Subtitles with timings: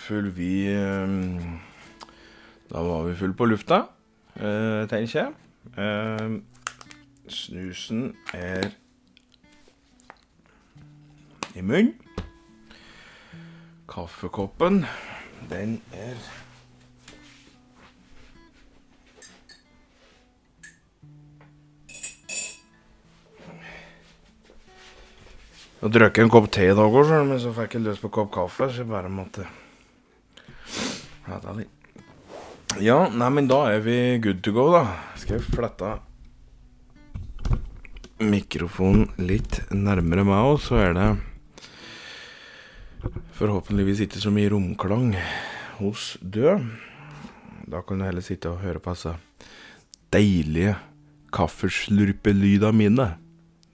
[0.07, 0.31] full
[0.67, 1.09] eh,
[2.71, 3.83] Da var vi full på lufta,
[4.37, 5.46] eh, tenker jeg.
[6.27, 6.41] Eh,
[7.29, 8.71] snusen er
[11.55, 11.95] i munnen.
[13.89, 14.85] Kaffekoppen,
[15.51, 16.17] den er
[25.83, 28.15] Jeg drakk en kopp te i dag òg, men så fikk jeg lyst på en
[28.17, 29.45] kopp kaffe, så jeg bare måtte.
[32.83, 34.83] Ja, nei, men da er vi good to go, da.
[35.21, 35.93] Skal jeg flette
[38.23, 41.09] mikrofonen litt nærmere meg òg, så er det
[43.37, 45.13] forhåpentligvis ikke så mye romklang
[45.81, 46.65] hos død.
[47.69, 49.17] Da kan du heller sitte og høre på disse
[50.15, 50.77] deilige
[51.37, 53.09] kaffeslurpelydene mine.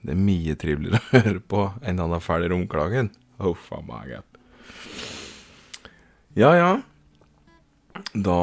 [0.03, 3.13] Det er mye triveligere å høre på enn han har ferdig romklangen.
[3.39, 4.17] Oh, faen meg.
[6.35, 6.71] Ja, ja.
[8.13, 8.39] Da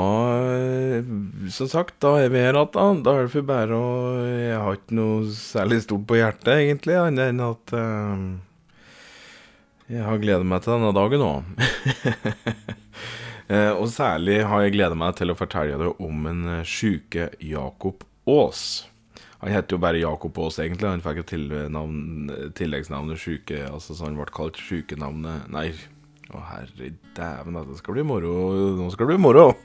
[0.46, 1.04] eh,
[1.50, 3.16] Som sagt, da er vi her igjen, da.
[3.16, 3.88] Er det for bare å
[4.22, 8.28] Jeg har ikke noe særlig stort på hjertet, egentlig, annet enn at uh,
[9.90, 11.48] jeg har gleda meg til denne dagen òg.
[13.50, 18.06] eh, og særlig har jeg gleda meg til å fortelle dere om en sjuke Jakob
[18.30, 18.62] Aas.
[19.40, 20.86] Han heter jo bare Jakob Aas, egentlig.
[20.86, 21.26] Han fikk jo
[22.54, 25.72] tilleggsnavnet sjuke, altså så han ble kalt sjukenavnet Nei,
[26.34, 28.34] å herre dæven, dette skal bli moro.
[28.78, 29.50] Nå skal det bli moro!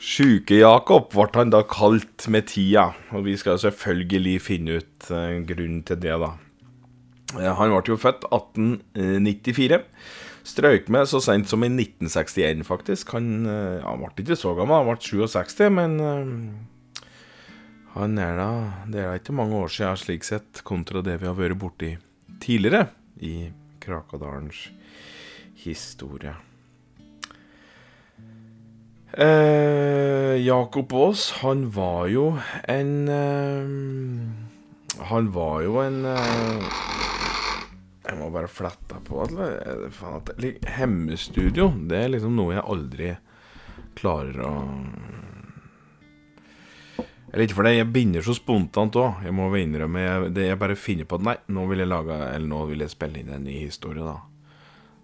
[0.00, 5.82] Sjuke-Jakob ble han da kalt med tida, og vi skal selvfølgelig finne ut eh, grunnen
[5.84, 6.30] til det, da.
[7.36, 9.82] Eh, Han ble jo født 1894.
[10.50, 13.12] Strøyk med så sent som i 1961, faktisk.
[13.12, 17.06] Han, ja, han ble ikke så gammel, han ble 67, men eh,
[17.90, 18.50] han er da
[18.88, 21.96] Det er da ikke mange år siden slik sett, kontra det vi har vært borti
[22.40, 22.86] tidligere
[23.20, 23.50] i
[23.90, 24.68] Krakadalens
[25.54, 26.34] historie.
[29.12, 36.68] Eh, Jakob Aas, han var jo en eh, Han var jo en eh,
[38.06, 39.26] Jeg må bare flette på
[40.76, 43.10] Hemmestudio, det er liksom noe jeg aldri
[43.98, 44.54] klarer å
[47.30, 49.22] Eller ikke for det, jeg begynner så spontant òg.
[49.22, 52.16] Jeg må innrømme jeg, det jeg bare finner på at Nei, nå vil jeg lage
[52.26, 54.18] Eller nå vil jeg spille inn en ny historie, da.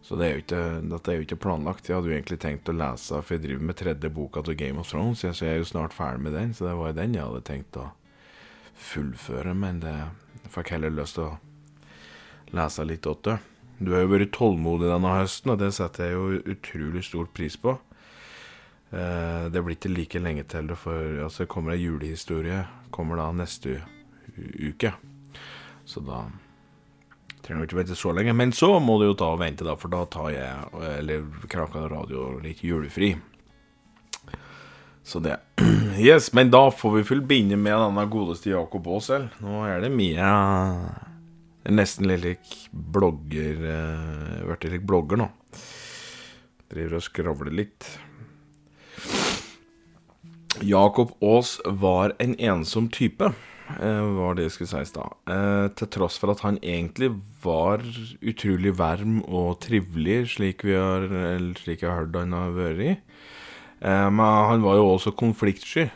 [0.07, 1.89] Så det er ikke, dette er jo ikke planlagt.
[1.89, 4.79] Jeg hadde jo egentlig tenkt å lese, for jeg driver med tredje boka til Game
[4.79, 6.53] of Thrones, så jeg er jo snart ferdig med den.
[6.55, 7.89] Så det var jo den jeg hadde tenkt å
[8.93, 13.37] fullføre, men det jeg fikk heller lyst til å lese litt åt det.
[13.83, 17.59] Du har jo vært tålmodig denne høsten, og det setter jeg jo utrolig stor pris
[17.61, 17.75] på.
[18.91, 22.65] Eh, det blir ikke like lenge til det, for altså, kommer ei julehistorie
[22.95, 23.81] kommer da neste
[24.37, 24.93] uke.
[25.85, 26.25] Så da
[27.43, 28.35] trenger vi ikke vente så lenge.
[28.35, 31.87] Men så må du jo ta og vente, da, for da tar jeg, eller Kraka
[31.91, 33.15] Radio, litt julefri.
[35.07, 35.37] Så det
[36.03, 39.29] Yes, men da får vi begynne med denne godeste Jakob Aasel.
[39.41, 40.31] Nå er det mye
[41.63, 43.63] Det nesten litt lik blogger
[44.49, 45.31] Blitt litt blogger nå.
[46.67, 47.87] Driver og skravler litt.
[50.65, 53.29] Jakob Aas var en ensom type,
[53.81, 55.17] eh, var det jeg skulle si i stad.
[55.29, 57.11] Eh, til tross for at han egentlig
[57.43, 57.85] var
[58.23, 62.81] utrolig varm og trivelig, slik, vi har, eller slik jeg har hørt han har vært
[62.81, 62.97] i.
[63.83, 65.91] Eh, men han var jo også konfliktsky,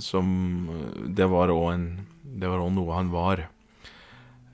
[0.00, 0.26] som
[1.04, 3.46] Det var òg noe han var.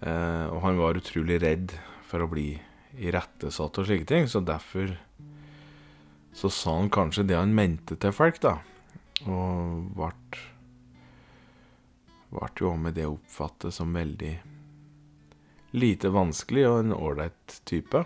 [0.03, 1.73] Og han var utrolig redd
[2.03, 2.59] for å bli
[2.99, 4.99] irettesatt og slike ting, så derfor
[6.35, 8.59] så sa han kanskje det han mente til folk, da.
[9.27, 10.39] Og vart
[12.61, 14.35] jo med det oppfattet som veldig
[15.79, 18.05] lite vanskelig og en ålreit type.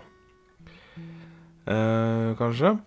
[1.63, 2.77] Eh, kanskje.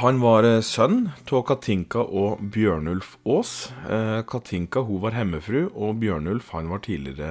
[0.00, 3.72] Han var eh, sønn av Katinka og Bjørnulf Aas.
[3.90, 7.30] Eh, Katinka hun var hemmefru, og Bjørnulf han var tidligere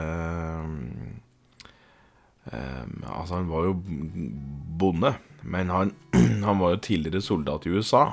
[2.52, 3.74] eh, Altså, han var jo
[4.82, 5.12] bonde,
[5.44, 5.94] men han,
[6.48, 8.04] han var jo tidligere soldat i USA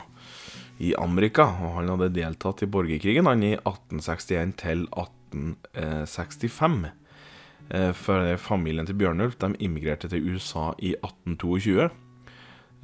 [0.79, 6.87] i Amerika, og han hadde deltatt i borgerkrigen han i 1861 til 1865.
[7.69, 11.89] Eh, for familien til Bjørnulf de immigrerte til USA i 1822.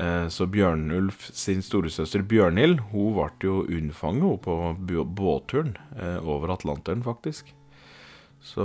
[0.03, 4.75] Eh, så Bjørnulf sin storesøster Bjørnhild hun ble jo unnfanget på
[5.07, 7.55] båtturen eh, over Atlanteren, faktisk.
[8.43, 8.65] Så,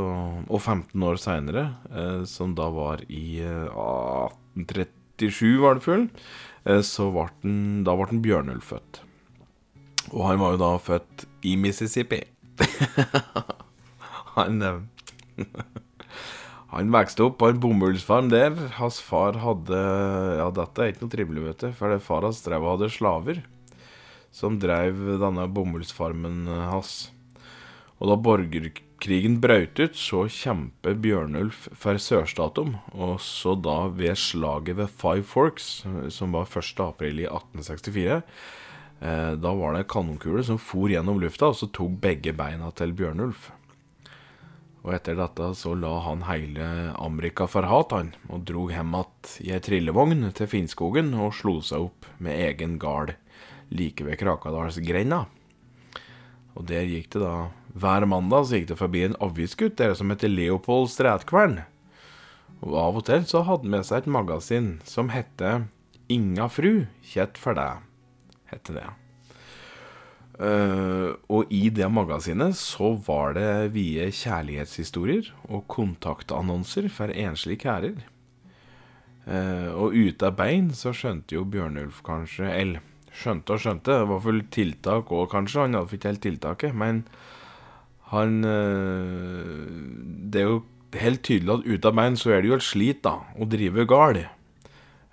[0.50, 1.78] og 15 år seinere,
[2.26, 6.10] som da var i 1837, var det full,
[6.82, 7.30] så ble
[7.86, 9.07] da ble Bjørnulf født.
[10.14, 12.22] Og han var jo da født i Mississippi.
[14.38, 14.64] han
[16.68, 18.56] Han vokste opp på en bomullsfarm der.
[18.78, 19.78] Hans far hadde
[20.42, 21.70] Ja, dette er ikke noe trivelig, vet du.
[21.78, 23.46] For far hans drev og hadde slaver
[24.38, 27.10] som drev denne bomullsfarmen hans.
[27.98, 32.76] Og da borgerkrigen brøt ut, så kjemper Bjørnulf for sørstatum.
[32.94, 35.72] Og så da ved slaget ved Five Forks,
[36.14, 36.84] som var 1.
[36.86, 38.46] april i 1864 eh,
[39.00, 43.52] Da var det kanonkule som for gjennom lufta, og så tok begge beina til Bjørnulf.
[44.88, 46.66] Og etter dette så la han hele
[46.96, 51.60] Amerika for hat, han, og drog hjem att i ei trillevogn til Finnskogen og slo
[51.62, 53.18] seg opp med egen gard
[53.70, 55.26] like ved Krakadalsgrenda.
[56.56, 60.10] Og der gikk det da Hver mandag så gikk det forbi en avisgutt der som
[60.10, 61.60] heter Leopold Strætkvern.
[62.64, 65.68] Og av og til så hadde han med seg et magasin som hette
[66.10, 67.84] Inga fru, kjett for deg,
[68.52, 68.88] hette det.
[70.38, 78.04] Uh, og i det magasinet så var det vide kjærlighetshistorier og kontaktannonser for enslige kærer.
[79.26, 84.08] Uh, og ute av bein så skjønte jo Bjørnulf kanskje Eller skjønte og skjønte, det
[84.12, 85.66] var fullt tiltak òg, kanskje.
[85.66, 86.78] Han hadde ikke helt tiltaket.
[86.78, 87.04] Men
[88.14, 89.66] han uh,
[90.30, 90.64] Det er jo
[91.02, 93.90] helt tydelig at ute av bein så er det jo et slit, da, å drive
[93.90, 94.22] gard.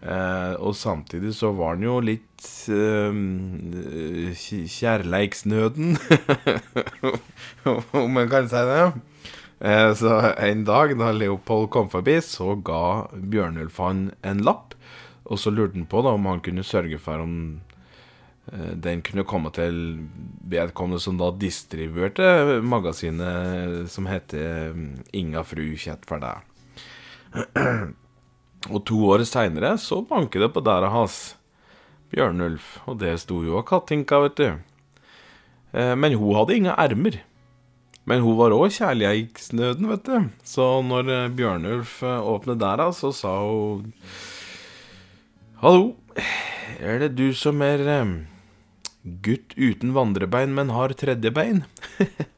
[0.04, 3.16] Og samtidig så var han jo litt eh,
[4.68, 5.96] kjærleiksnøden,
[8.02, 8.84] om man kan si det.
[9.64, 14.74] Eh, så en dag da Leopold kom forbi, så ga Bjørnulf han en lapp.
[15.24, 17.36] Og så lurte han på da om han kunne sørge for om
[18.52, 19.78] uh, den kunne komme til
[20.52, 24.76] vedkommende som da distribuerte magasinet som heter
[25.16, 26.44] Inga fru kjett for deg.
[28.72, 31.34] Og to år seinere så banket det på døra hans.
[32.14, 34.48] Bjørnulf, og det sto jo av Katinka, vet du.
[35.74, 37.18] Eh, men hun hadde ingen ermer.
[38.04, 40.28] Men hun var òg kjærlighetsnøden, vet du.
[40.46, 43.90] Så når eh, Bjørnulf eh, åpnet døra, så sa hun
[45.64, 45.94] Hallo,
[46.78, 47.80] er det du som er
[49.24, 51.64] gutt uten vandrebein, men har tredje bein?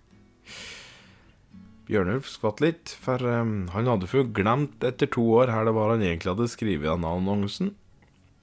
[1.87, 6.03] Bjørnulf skvatt litt, for han hadde fått glemt etter to år her det var han
[6.03, 7.75] egentlig hadde skrevet annonsen.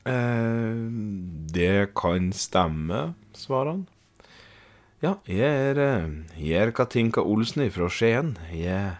[0.03, 0.75] Eh,
[1.53, 3.83] det kan stemme, svarer han.
[5.03, 8.37] Ja, jeg er, eh, jeg er Katinka Olsen fra Skien.
[8.51, 8.97] Jeg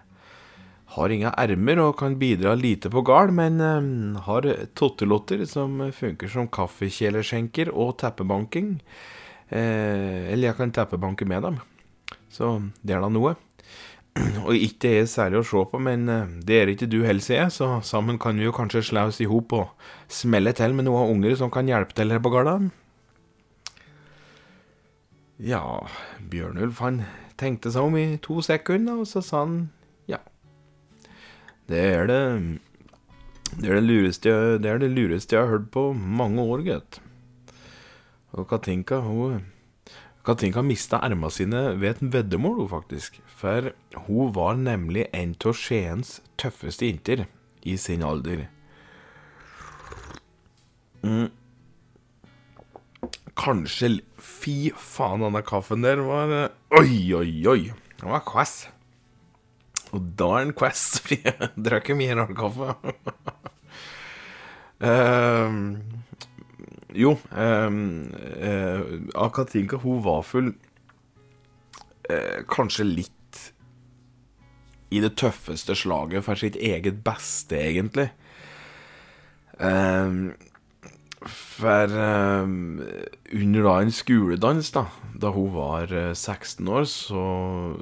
[0.95, 4.45] har ingen ermer og kan bidra lite på gard, men um, har
[4.75, 8.79] tottelotter som funker som kaffekjellerskjenker og teppebanking.
[9.49, 11.59] Eh, eller jeg kan teppebanke med dem.
[12.29, 13.35] Så det er da noe.
[14.45, 17.43] Og ikke er særlig å se på, men eh, det er ikke du heller, sier
[17.43, 20.85] jeg, så sammen kan vi jo kanskje slå oss i hop og smelle til med
[20.87, 22.57] noen unger som kan hjelpe til her på gårda.
[25.43, 25.63] Ja,
[26.29, 27.01] Bjørnulf han
[27.41, 29.57] tenkte seg om i to sekunder, og så sa han
[30.07, 30.21] ja.
[31.67, 32.21] Det er det
[33.57, 34.29] Det er det lureste,
[34.61, 37.01] det er det lureste jeg har hørt på mange år, gutt.
[38.33, 39.43] Og Katinka, hun
[40.23, 43.19] Katinka mista erma sine ved et veddemål, faktisk.
[43.27, 43.73] For
[44.05, 47.25] hun var nemlig en av Skiens tøffeste jenter
[47.67, 48.45] i sin alder.
[51.03, 51.27] Mm.
[53.35, 56.31] Kanskje Fy faen, denne kaffen der var
[56.79, 57.73] Oi, oi, oi.
[57.99, 58.69] Den var kvass.
[59.91, 62.77] Og da er den kvass, for jeg drakk mye rar kaffe.
[64.79, 65.59] uh,
[66.93, 68.81] jo, um, uh,
[69.25, 70.53] Akatinka, hun var full
[72.09, 73.11] uh, Kanskje litt
[74.93, 78.11] i det tøffeste slaget for sitt eget beste, egentlig.
[79.57, 80.33] Um,
[81.23, 82.81] for um,
[83.31, 84.85] under da en skoledans, da,
[85.17, 87.23] da hun var 16 år, så,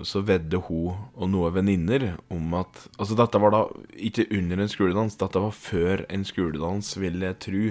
[0.07, 3.63] så vedde hun og noen venninner om at Altså, dette var da
[3.97, 7.65] ikke under en skoledans, dette var før en skoledans, vil jeg tro.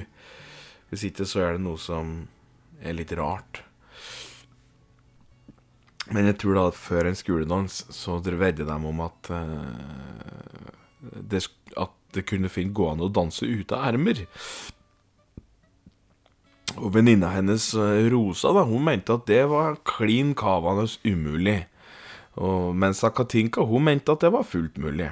[0.91, 2.15] Hvis ikke så er det noe som
[2.83, 3.63] er litt rart.
[6.11, 10.71] Men jeg tror da at før en skoledans så vedde de om at uh,
[11.01, 11.45] det,
[11.79, 14.25] at det kunne fint gå an å danse ute av ermer.
[16.79, 21.65] Og venninna hennes, eh, Rosa, da, hun mente at det var klin kavende umulig.
[22.39, 25.11] Og mens Katinka hun mente at det var fullt mulig.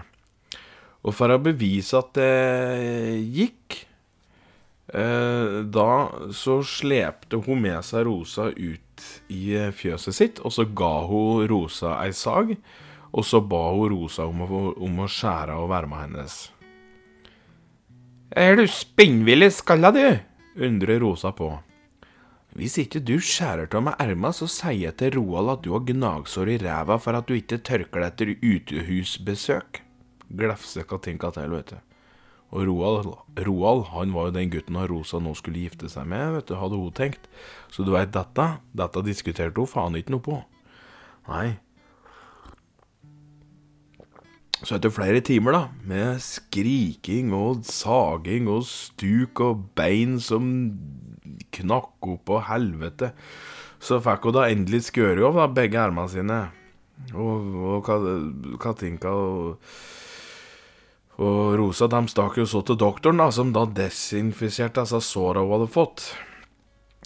[1.03, 3.85] Og for å bevise at det gikk,
[4.89, 5.89] da
[6.33, 11.99] så slepte hun med seg Rosa ut i fjøset sitt, og så ga hun Rosa
[12.03, 12.55] ei sag.
[13.13, 16.41] Og så ba hun Rosa om å, om å skjære av verma hennes.
[18.37, 20.05] Er du spinnville skalla, du?
[20.59, 21.53] undrer Rosa på.
[22.59, 25.85] Hvis ikke du skjærer av meg erma, så sier jeg til Roald at du har
[25.87, 29.83] gnagsår i ræva for at du ikke tørker deg etter utehusbesøk.
[30.39, 31.88] Glefser Katinka til, vet du.
[32.49, 33.13] Og Roald,
[33.45, 36.57] Roald, han var jo den gutten av Rosa nå skulle gifte seg med, vet du,
[36.57, 37.29] hadde hun tenkt.
[37.69, 40.39] Så du veit, dette, dette diskuterte hun faen ikke noe på.
[41.29, 41.59] Nei,
[44.67, 50.49] så etter flere timer, da, med skriking og saging og stuk og bein som
[51.55, 53.13] knakk opp og helvete,
[53.79, 56.41] så fikk hun da endelig skåret av da, begge armene sine.
[57.15, 59.71] Og, og Katinka og,
[61.19, 65.57] og Rosa de stakk jo så til doktoren, da, som da desinfiserte disse såra hun
[65.57, 66.05] hadde fått.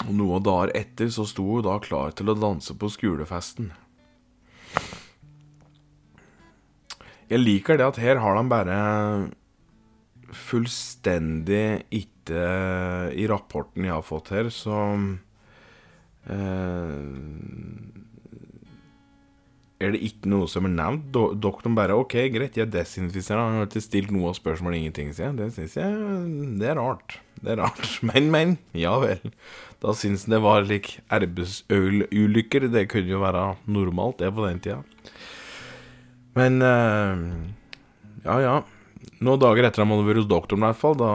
[0.04, 3.71] Og noen dager etter så sto hun da klar til å danse på skolefesten.
[7.33, 8.78] Jeg liker det at her har de bare
[10.33, 12.45] fullstendig ikke
[13.16, 14.76] I rapporten jeg har fått her, så
[16.28, 18.01] eh,
[19.87, 21.09] er det ikke noe som er nevnt.
[21.15, 23.41] Do doktoren bare OK, greit, jeg desinfiserer.
[23.41, 27.19] Han har ikke stilt noe spørsmål, ingenting, sier Det syns jeg det er rart.
[27.43, 27.87] Det er rart.
[28.09, 28.57] Men, men.
[28.77, 29.33] Ja vel.
[29.83, 32.69] Da syns han det var lik arbeidsulykker.
[32.71, 34.83] Det kunne jo være normalt, det, på den tida.
[36.39, 37.17] Men uh,
[38.23, 38.55] Ja, ja.
[39.23, 41.11] Noen dager etter at han hadde vært hos doktoren, i hvert fall, da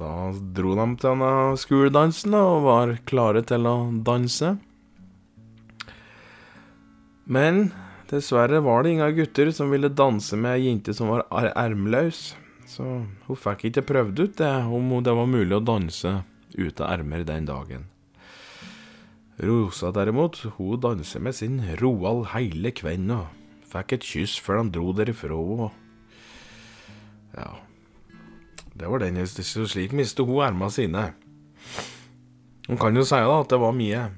[0.00, 0.10] Da
[0.56, 4.56] dro de til denne skoledansen og var klare til å danse.
[7.30, 7.68] Men
[8.10, 12.34] dessverre var det ingen gutter som ville danse med ei jente som var ermeløs.
[12.66, 12.86] Så
[13.26, 16.20] hun fikk ikke prøvd ut det, om det var mulig å danse
[16.56, 17.86] ute av ermer den dagen.
[19.40, 23.28] Rosa derimot, hun danser med sin Roald hele kvelden og
[23.70, 25.38] fikk et kyss før han dro derifra.
[25.38, 25.70] Og
[27.38, 27.50] ja
[28.74, 31.12] Det var den Så slik mistet hun ermene sine.
[32.66, 34.08] Hun kan jo si da at det var mye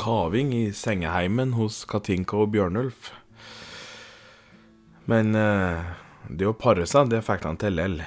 [0.00, 3.10] kaving i sengeheimen hos Katinka og Bjørnulf.
[5.10, 5.92] Men eh,
[6.30, 8.00] det å pare seg, det fikk han til lell.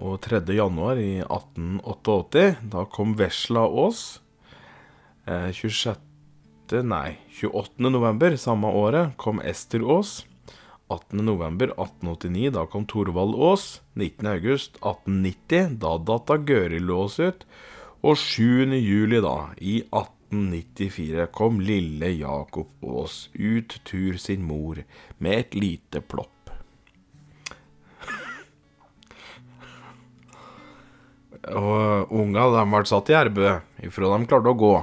[0.00, 0.40] Og 3.
[0.56, 4.04] januar i 1888, da kom Vesla Aas
[5.26, 6.00] 26.
[6.72, 7.90] Eh, nei, 28.
[7.92, 10.22] november samme året kom Ester Aas.
[10.92, 11.24] 18.
[11.24, 13.80] november 1889, da kom Thorvald Aas.
[13.94, 14.28] 19.
[14.32, 17.46] august 1890, da datta Gøril Aas ut.
[18.04, 18.74] Og 7.
[18.80, 19.80] juli, da, i
[20.52, 24.80] 1894, kom lille Jakob Aas ut tur sin mor
[25.18, 26.30] med et lite plopp.
[31.44, 34.74] Og unga de ble satt i arbeid ifra de klarte å gå.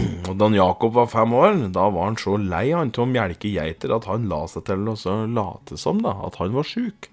[0.30, 3.52] Og da Jakob var fem år, da var han så lei han til å melke
[3.52, 4.98] geiter at han la seg til å
[5.30, 7.12] late som da, at han var sjuk.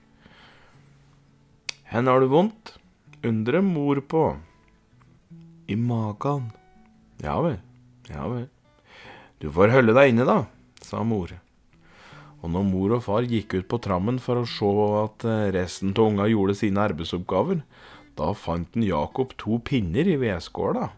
[1.93, 2.77] Hen har du vondt?
[3.27, 4.37] undrer mor på.
[5.67, 6.51] I magen.
[7.23, 7.57] Ja vel,
[8.11, 8.47] ja vel.
[9.41, 10.39] Du får holde deg inne, da,
[10.81, 11.33] sa mor.
[12.41, 14.71] Og når mor og far gikk ut på trammen for å se
[15.01, 17.61] at eh, resten av unga gjorde sine arbeidsoppgaver,
[18.17, 20.89] da fant en Jakob to pinner i vedskåla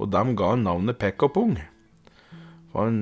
[0.00, 1.54] og dem ga han navnet Pekk og Pung.
[2.74, 2.96] Han,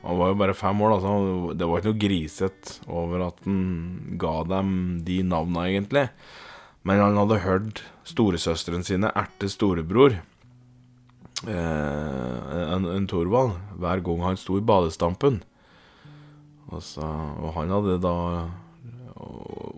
[0.00, 3.42] han, var jo bare fem år, da, så det var ikke noe grisete over at
[3.44, 4.72] han ga dem
[5.06, 6.06] de navna, egentlig.
[6.88, 10.16] Men han hadde hørt storesøsteren sine erte storebror,
[11.48, 15.40] en, en Thorvald, hver gang han sto i badestampen.
[16.70, 18.16] Og, så, og han hadde da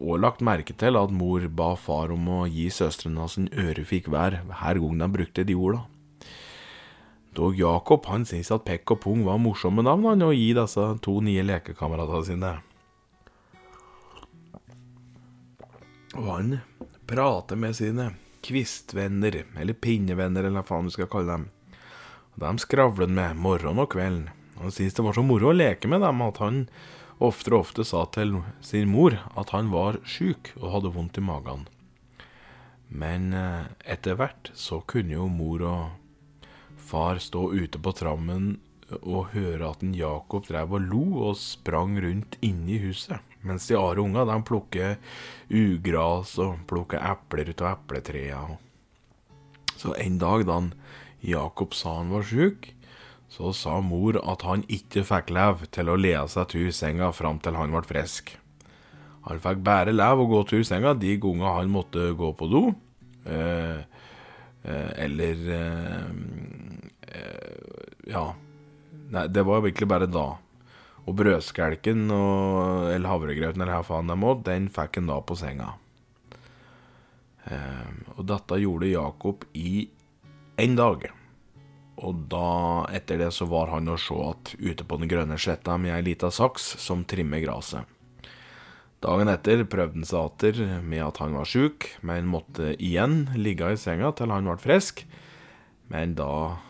[0.03, 4.11] òg lagt merke til at mor ba far om å gi søstrene hans en ørefik
[4.11, 5.85] hver hver gang de brukte de orda.
[7.33, 10.85] Dog Jakob han syntes at Pekk og Pung var morsomme navn han, å gi disse
[11.05, 12.53] to nye lekekameratene sine.
[16.13, 16.59] Og han
[17.09, 18.11] prater med sine
[18.45, 21.51] kvistvenner, eller pinnevenner, eller hva faen du skal kalle dem.
[22.35, 24.31] Og De skravler han med morgen og kvelden.
[24.61, 26.67] Han syntes det var så moro å leke med dem at han
[27.23, 31.25] oftere og ofte sa til sin mor at han var sjuk og hadde vondt i
[31.25, 31.67] magen.
[32.93, 36.47] Men eh, etter hvert så kunne jo mor og
[36.77, 38.59] far stå ute på trammen
[39.01, 43.32] og høre at en Jakob drev og lo og sprang rundt inne i huset.
[43.43, 44.99] Mens de andre unga de plukker
[45.51, 48.61] ugras og plukker epler ut av epletrærne.
[49.77, 50.61] Så en dag da
[51.27, 52.69] Jakob sa han var sjuk,
[53.33, 57.41] så sa mor at han ikke fikk leve til å lede seg til senga fram
[57.43, 58.35] til han ble frisk.
[59.27, 62.63] Han fikk bare leve å gå til senga de gangene han måtte gå på do.
[63.25, 63.81] Eh,
[64.67, 66.09] eh, eller eh,
[68.13, 68.33] Ja.
[69.13, 70.27] Nei, det var virkelig bare da.
[71.03, 75.39] Og brødskelken og, eller havregrøten eller hva faen det må, den fikk han da på
[75.39, 75.73] senga.
[78.17, 79.89] og dette gjorde Jakob i
[80.63, 81.09] én dag.
[82.03, 85.77] Og da, etter det, så var han å se at ute på den grønne sletta
[85.79, 87.87] med ei lita saks som trimmer gresset.
[89.03, 93.73] Dagen etter prøvde han seg atter med at han var sjuk, men måtte igjen ligge
[93.75, 95.03] i senga til han ble frisk.
[95.91, 96.63] Men da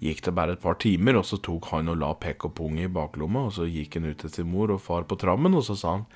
[0.00, 2.78] gikk det bare et par timer, og så tok han og la pekk og pung
[2.80, 5.66] i baklomma, og så gikk han ut til sin mor og far på trammen, og
[5.66, 6.06] så sa han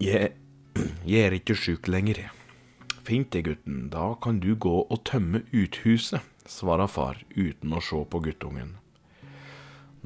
[0.00, 0.32] Jeg,
[1.10, 2.28] jeg er ikke sjuk lenger.
[3.04, 8.00] Fint det, gutten, da kan du gå og tømme uthuset, svara far uten å se
[8.08, 8.76] på guttungen.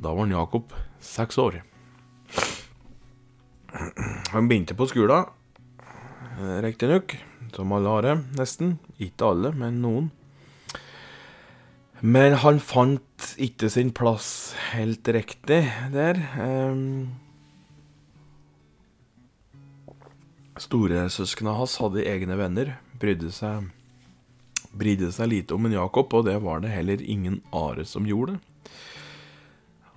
[0.02, 0.72] Da var Jakob
[1.02, 1.62] seks år.
[4.34, 5.28] Han begynte på skolen,
[6.64, 7.14] riktignok,
[7.52, 8.76] som alle har det, nesten.
[8.98, 10.10] Ikke alle, men noen.
[12.02, 15.60] Men han fant ikke sin plass helt riktig
[15.94, 16.18] der.
[16.34, 17.14] Um,
[20.58, 23.70] Storesøsknene hans hadde egne venner, brydde seg,
[24.74, 28.36] brydde seg lite om en Jakob, og det var det heller ingen Are som gjorde.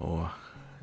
[0.06, 0.30] Og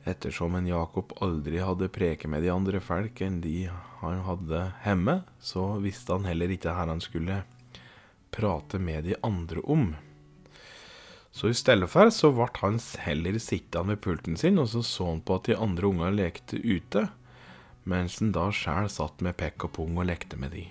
[0.02, 3.69] Ettersom en Jakob aldri hadde preket med de andre folk enn de
[4.00, 7.45] han hadde hjemme, så visste han heller ikke her han skulle
[8.35, 9.93] prate med de andre om.
[11.33, 15.09] Så i stedet for så ble han heller sittende ved pulten sin, og så så
[15.09, 17.07] han på at de andre ungene lekte ute,
[17.89, 20.67] mens han da sjæl satt med pekk og pung og lekte med de.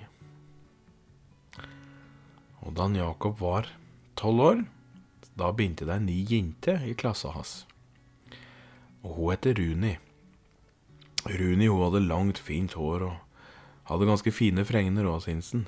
[2.61, 3.71] Og da Jakob var
[4.15, 4.63] tolv år,
[5.33, 7.63] da begynte det en ny jente i klassa hans.
[9.01, 9.95] Og hun heter Runi.
[11.25, 13.17] Runi hun hadde langt, fint hår og
[13.89, 15.65] hadde ganske fine fregner òg, syns han.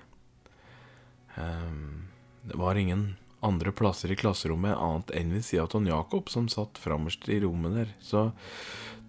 [1.33, 2.09] Um,
[2.45, 6.79] det var ingen andre plasser i klasserommet annet enn ved sida av Jakob, som satt
[6.81, 7.93] framerst i rommet der.
[8.01, 8.31] Så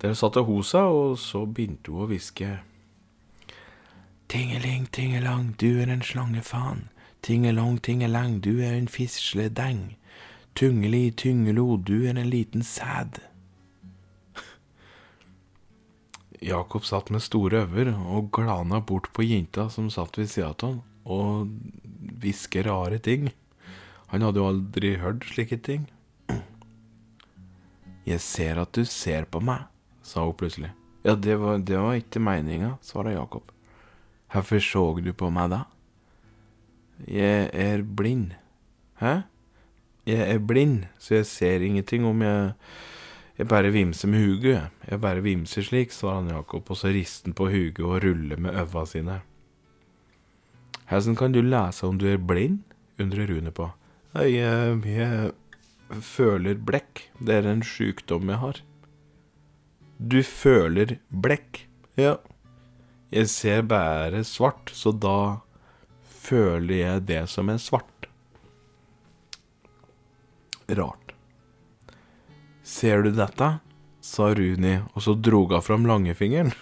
[0.03, 2.59] der satt hun seg, og så begynte hun å hviske.
[4.29, 6.89] Tingeling, tingelang, du er en slangefan.
[7.23, 9.95] Tingelong, tingelang, du er en fisledeng.
[10.55, 13.21] Tungeli, tyngelo, du er en liten sæd.
[16.53, 20.67] Jakob satt med store øyne og glana bort på jenta som satt ved sida av
[20.67, 21.49] han, og
[22.21, 23.31] hvisker rare ting.
[24.15, 25.89] Han hadde jo aldri hørt slike ting.
[28.07, 29.65] Jeg ser at du ser på meg,
[30.07, 30.71] sa hun plutselig.
[31.03, 33.51] Ja, det var, det var ikke meninga, svarte Jakob.
[34.31, 35.61] Hvorfor så du på meg da?
[37.11, 38.39] Jeg er blind.
[39.03, 39.27] Hæ?
[40.07, 42.53] Jeg er blind, så jeg ser ingenting om jeg
[43.35, 47.33] jeg bare vimser med huget, jeg bare vimser slik, svarer han Jakob, og så rister
[47.33, 49.23] han på huget og ruller med øva sine.
[50.87, 52.63] Hvordan kan du lese om du er blind?
[53.03, 53.73] undrer Rune på.
[54.15, 58.61] Jeg, jeg føler blekk, det er en sykdom jeg har.
[59.99, 61.65] Du føler blekk?
[61.99, 62.17] Ja.
[63.15, 65.41] Jeg ser bare svart, så da
[66.25, 68.09] føler jeg det som er svart.
[70.71, 71.15] Rart.
[72.63, 73.59] Ser du dette?
[74.05, 76.53] sa Runi, og så drog hun fram langefingeren.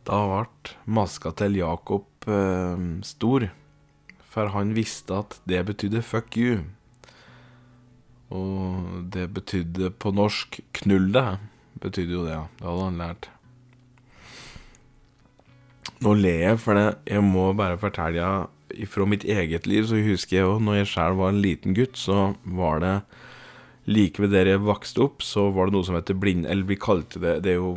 [0.08, 3.48] da ble maska til Jakob eh, stor,
[4.34, 6.64] for han visste at det betydde 'fuck you'.
[8.34, 11.38] Og det betydde på norsk 'knull det'.
[11.80, 12.40] Betydde jo det.
[12.60, 13.30] Det hadde han lært.
[16.04, 18.48] Nå ler jeg, for det, jeg må bare fortelle
[18.90, 21.96] fra mitt eget liv, så husker jeg jo når jeg sjøl var en liten gutt,
[22.00, 22.96] så var det
[23.86, 26.48] like ved der jeg vokste opp, så var det noe som heter blind...
[26.48, 27.76] Eller vi kalte det Det er jo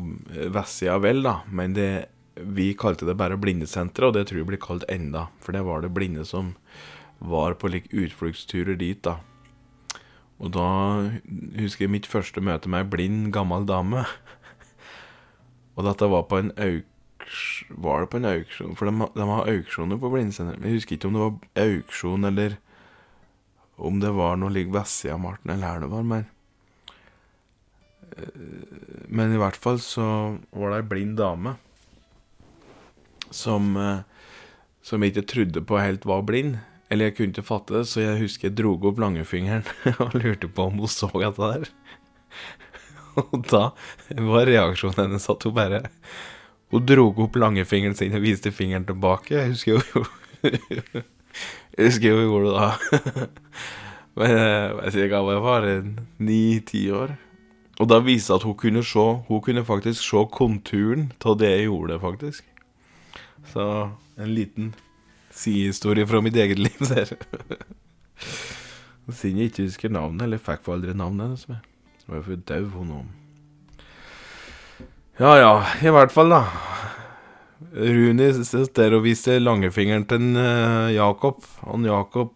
[0.54, 4.60] Vessia vel, da, men det, vi kalte det bare Blindesenteret, og det tror jeg blir
[4.60, 6.54] kalt enda, for det var det blinde som
[7.18, 9.18] var på like utfluktsturer dit, da.
[10.36, 10.66] Og da
[11.56, 14.04] husker jeg mitt første møte med ei blind, gammel dame.
[15.76, 16.92] og dette var på en auk
[17.74, 18.76] var det på en auksjon?
[18.78, 20.62] For de, de har auksjoner på Blindesenteret.
[20.62, 22.54] Jeg husker ikke om det var auksjon, eller
[23.76, 26.04] om det var noe like Vestsida-Marten, eller her det var.
[26.06, 26.28] Men,
[28.14, 30.06] eh, men i hvert fall så
[30.54, 31.56] var det ei blind dame
[33.34, 34.00] som, eh,
[34.82, 36.58] som jeg ikke trodde på helt var blind.
[36.90, 39.66] Eller jeg kunne ikke fatte det, så jeg husker jeg dro opp langefingeren
[40.04, 41.70] og lurte på om hun så dette der.
[43.16, 43.62] Og da
[44.28, 45.82] var reaksjonen hennes at hun bare
[46.74, 49.34] hun dro opp langefingeren sin og viste fingeren tilbake.
[49.34, 50.06] Jeg husker jo
[51.76, 53.28] Jeg husker jo gjorde det da.
[54.16, 55.66] Men eh, jeg sier gammel jeg var
[56.24, 57.16] ni-ti år.
[57.76, 61.50] Og da viste det at hun kunne se Hun kunne faktisk se konturen av det
[61.50, 62.44] jeg gjorde, faktisk.
[63.56, 63.90] Så
[64.20, 64.74] en liten
[65.32, 67.14] sidehistorie fra mitt eget liv der.
[69.08, 71.46] Siden jeg ikke husker navnet, eller fikk for aldri navnet hennes.
[72.04, 72.98] Hun var for dau, hun nå.
[75.16, 76.42] Ja ja, i hvert fall, da.
[77.72, 78.26] Runi
[79.06, 81.40] viser langefingeren til en, eh, Jakob.
[81.64, 82.34] Han Jakob,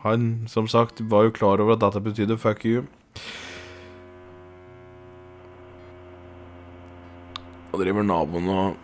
[0.00, 2.86] han som sagt var jo klar over at dette betydde fuck you.
[7.72, 8.80] Og driver naboen og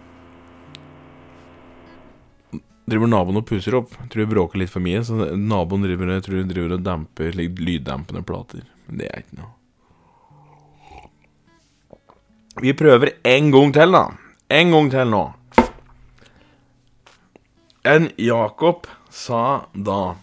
[2.88, 3.92] Driver naboen og pusser opp.
[3.98, 7.37] Jeg tror vi bråker litt for mye, så naboen driver, jeg tror, driver og demper
[7.37, 8.64] litt lyddempende plater.
[8.88, 9.53] Men det er ikke noe.
[12.59, 14.07] Vi prøver en gang til, da.
[14.51, 15.24] En gang til nå.
[17.88, 20.16] En Jakob sa da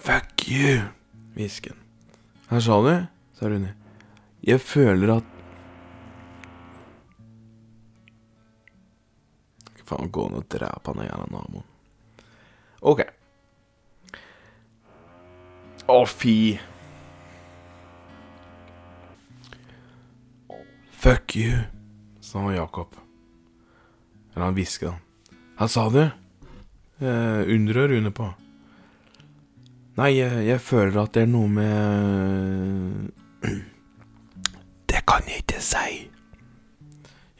[0.00, 0.78] Fuck you,
[1.36, 1.76] hvisken.
[2.48, 2.94] Her sa du,
[3.36, 3.74] sa Rune.
[4.40, 5.39] Jeg føler at
[9.90, 11.66] faen gå ned og drepe han jævla naboen.
[12.80, 13.04] OK.
[15.90, 16.34] Å, fy.
[21.00, 21.58] Fuck you,
[22.20, 22.94] sa Jakob.
[24.34, 24.94] Eller han hviska.
[25.58, 26.02] Hva sa du?
[26.04, 28.28] Eh, undrer Rune på.
[29.98, 33.10] Nei, jeg, jeg føler at det er noe med
[34.92, 35.96] Det kan jeg ikke si.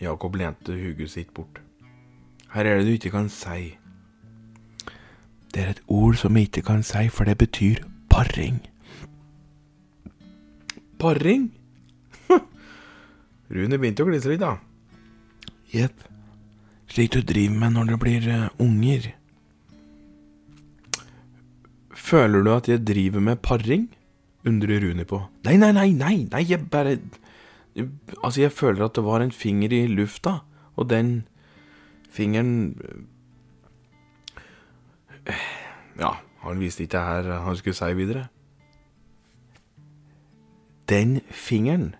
[0.01, 1.61] Jakob lente hodet sitt bort.
[2.55, 3.77] Her er det du ikke kan si.
[5.55, 8.61] Det er et ord som jeg ikke kan si, for det betyr paring.
[10.99, 11.51] Paring?
[13.55, 14.57] Rune begynte å glise litt, da.
[15.75, 16.07] Jepp.
[16.91, 19.13] Slik du driver med når det blir uh, unger.
[21.95, 23.89] Føler du at jeg driver med paring?
[24.47, 25.21] undrer Rune på.
[25.45, 26.99] Nei, nei, nei, nei, nei, jeg bare
[28.25, 30.41] Altså, jeg føler at det var en finger i lufta,
[30.75, 31.23] og den
[32.11, 32.75] fingeren
[36.01, 38.29] Ja, han visste ikke her han skulle si videre.
[40.89, 41.95] Den fingeren.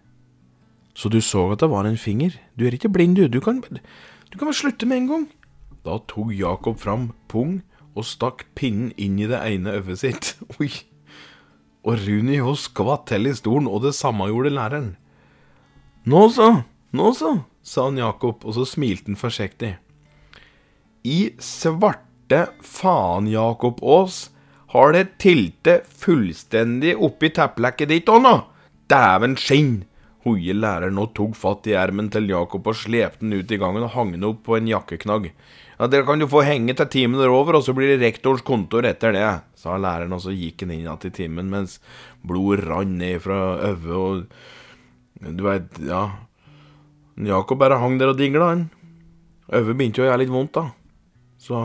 [0.95, 2.35] Så du så at det var en finger?
[2.59, 3.29] Du er ikke blind, du.
[3.29, 5.29] Du kan, du kan bare slutte med en gang.
[5.85, 7.61] Da tok Jakob fram pung
[7.95, 10.35] og stakk pinnen inn i det ene øyet sitt.
[10.61, 10.71] Oi.
[11.81, 14.91] Og Runi jo skvatt til i stolen, og det samme gjorde læreren.
[16.05, 16.51] Nå så,
[16.93, 19.79] nå så, sa han Jakob, og så smilte han forsiktig.
[21.03, 24.31] I svarte faen, Jakob Aas,
[24.75, 28.35] har det tiltet fullstendig oppi tepplekket ditt òg nå?
[28.91, 29.79] Dæven skinn!
[30.27, 33.87] Hoie læreren og tok fatt i ermen til Jakob og slepte den ut i gangen
[33.87, 35.31] og hang den opp på en jakkeknagg.
[35.79, 38.45] Ja, dere kan jo få henge til timen er over, og så blir det rektorens
[38.45, 39.25] kontor etter det,
[39.57, 41.79] sa læreren, og så gikk han inn igjen til timen mens
[42.21, 44.27] blod rant ned fra øyet og
[45.21, 46.05] Du veit, ja
[47.21, 48.69] Jakob bare hang der og dingla, han.
[49.53, 50.69] Øyet begynte jo å gjøre litt vondt, da.
[51.41, 51.57] Så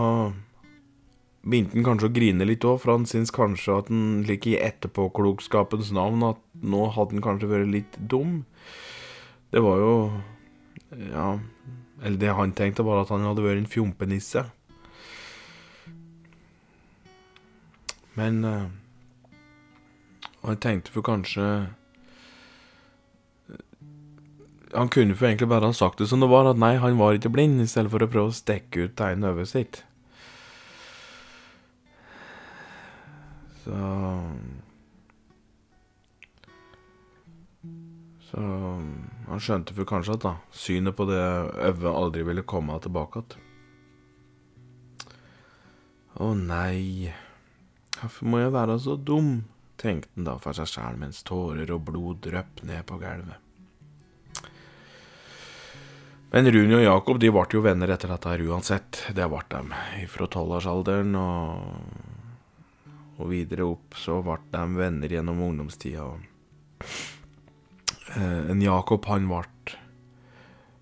[1.43, 4.59] begynte han kanskje å grine litt òg, for han syntes kanskje at han like i
[4.63, 8.43] etterpåklokskapens navn at nå hadde han kanskje vært litt dum.
[9.51, 9.95] Det var jo
[11.11, 11.39] Ja
[12.03, 14.45] Eller det han tenkte, var at han hadde vært en fjompenisse.
[18.15, 18.43] Men
[20.43, 21.45] Og jeg tenkte for kanskje
[24.75, 27.17] han kunne for egentlig bare ha sagt det som det var, at nei, han var
[27.17, 29.81] ikke blind, i stedet for å prøve å stikke ut ene øyet sitt.
[33.63, 33.79] Så
[38.25, 43.21] Så han skjønte for kanskje at da, synet på det øyet aldri ville komme tilbake
[43.21, 43.43] igjen.
[46.15, 47.11] Å nei,
[47.99, 49.31] hvorfor må jeg være så dum,
[49.79, 53.44] tenkte han da for seg sjæl mens tårer og blod drypp ned på gulvet.
[56.35, 59.05] Men Runi og Jakob de ble jo venner etter dette her uansett.
[59.15, 60.07] Det ble de.
[60.11, 61.69] Fra tolvårsalderen og,
[63.15, 66.09] og videre opp så ble de venner gjennom ungdomstida.
[68.19, 69.45] Eh, en Jakob han ble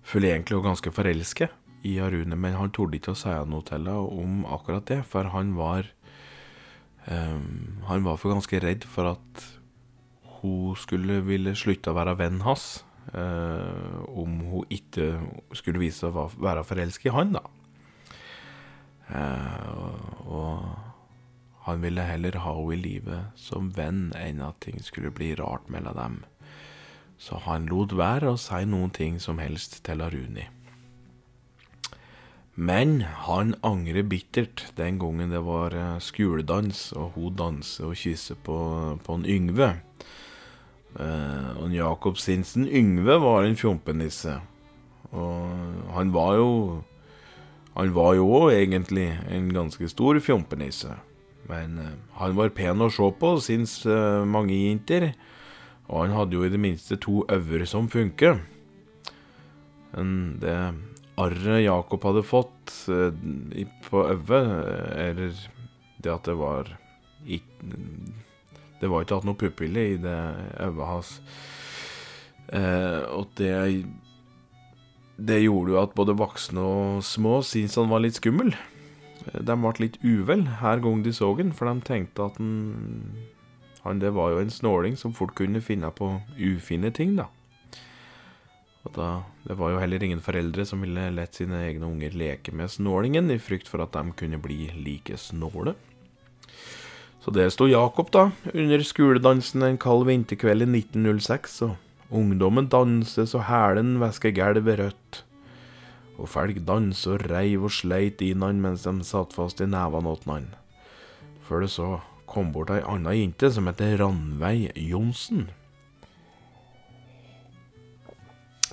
[0.04, 3.78] følte egentlig og ganske forelsket i Rune, men han torde ikke å si noe til
[3.78, 5.86] henne om akkurat det, for han var
[7.06, 9.44] um, Han var for ganske redd for at
[10.40, 12.82] hun skulle ville slutte å være vennen hans.
[13.12, 15.10] Uh, om hun ikke
[15.52, 17.44] skulle vise seg å være forelska i han, da.
[19.12, 25.12] Uh, og han ville heller ha henne i livet som venn enn at ting skulle
[25.14, 26.18] bli rart mellom dem.
[27.20, 30.48] Så han lot være å si noen ting som helst til Aruni.
[32.54, 38.38] Men han angrer bittert den gangen det var eh, skoledans, og hun danser og kysser
[38.46, 38.58] på,
[39.02, 39.72] på en Yngve.
[40.94, 44.38] Eh, og Jakob Sinsen Yngve var en fjompenisse.
[45.14, 46.82] Og han var jo
[47.74, 50.94] Han var jo òg egentlig en ganske stor fjompenisse.
[51.50, 55.08] Men eh, han var pen å se på, syns eh, mange jenter.
[55.88, 58.38] Og han hadde jo i det minste to øver som funker.
[59.90, 60.54] Men det
[61.18, 64.54] arret Jakob hadde fått eh, på øvet,
[65.08, 65.34] eller
[65.98, 66.70] det at det var
[68.84, 70.14] Det var ikke hatt noe pupille i det
[70.60, 71.14] øyet hans.
[72.52, 73.86] Eh, og det
[75.16, 78.52] Det gjorde jo at både voksne og små syntes han var litt skummel.
[79.24, 83.14] De ble litt uvel hver gang de så han, for de tenkte at han,
[83.86, 87.30] han det var jo en snåling som fort kunne finne på ufine ting, da.
[88.84, 92.52] Og da, Det var jo heller ingen foreldre som ville lett sine egne unger leke
[92.52, 95.72] med snålingen, i frykt for at de kunne bli like snåle.
[97.24, 101.78] Så der sto Jakob, da, under skoledansen en kald vinterkveld i 1906, og
[102.12, 105.20] ungdommen danser så hælen væsker gulvet rødt.
[106.20, 110.12] Og folk danser og reiv og sleit inn han mens de satt fast i nevene
[110.12, 110.50] åt han.
[111.48, 111.88] Før det så
[112.28, 115.48] kom bort ei anna jente som heter Ranveig Johnsen.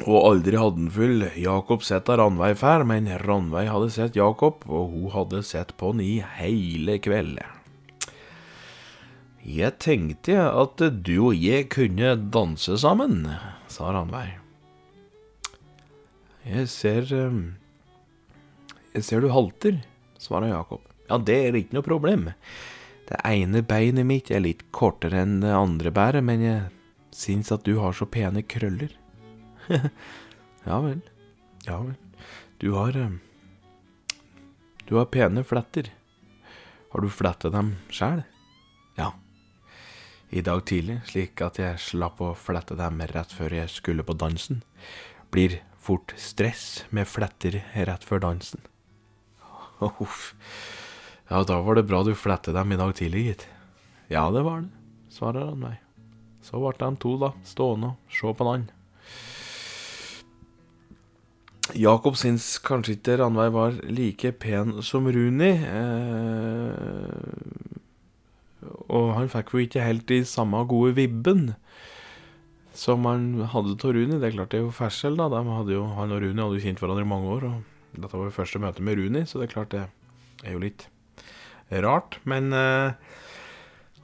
[0.01, 4.67] Og aldri hadde han full Jakob sett av Ranveig før, men Ranveig hadde sett Jakob,
[4.67, 7.39] og hun hadde sett på han i hele kveld.
[9.41, 13.25] Jeg tenkte at du og jeg kunne danse sammen,
[13.65, 14.37] sa Ranveig.
[16.45, 17.09] Jeg ser
[18.93, 19.81] Jeg ser du halter,
[20.19, 20.81] svarer Jakob.
[21.09, 22.29] Ja, det er ikke noe problem.
[23.09, 26.61] Det ene beinet mitt er litt kortere enn det andre bæret, men jeg
[27.11, 28.93] syns at du har så pene krøller.
[30.67, 31.01] ja vel.
[31.65, 31.97] Ja vel.
[32.61, 32.93] Du har
[34.85, 35.89] Du har pene fletter.
[36.91, 38.23] Har du flettet dem sjæl?
[40.31, 44.15] I dag tidlig, slik at jeg slapp å flette dem rett før jeg skulle på
[44.15, 44.61] dansen.
[45.27, 48.63] Blir fort stress med fletter rett før dansen.
[49.99, 50.31] Huff.
[51.27, 53.43] Ja, da var det bra du flettet dem i dag tidlig, gitt.
[54.07, 54.71] Ja, det var det,
[55.11, 55.81] svarer han meg.
[56.47, 58.69] Så ble de to, da, stående og se på han.
[61.75, 65.51] Jakob syns kanskje ikke Ranveig var like pen som Runi.
[65.59, 67.19] Eh,
[68.87, 71.51] og han fikk jo ikke helt de samme gode vibben
[72.77, 74.19] som han hadde til Runi.
[74.19, 75.41] Det er klart det er jo forskjell, da.
[75.69, 77.49] Jo, han og Runi hadde jo kjent hverandre i mange år.
[77.49, 79.83] Og dette var jo første møte med Runi, så det er klart det
[80.45, 80.87] er jo litt
[81.83, 82.17] rart.
[82.23, 82.95] Men eh,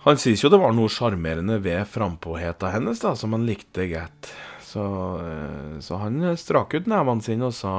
[0.03, 4.31] han synes jo det var noe sjarmerende ved frampåheten hennes, da, som han likte godt.
[4.67, 4.83] Så,
[5.23, 7.73] eh, så han strak ut nevene sine og sa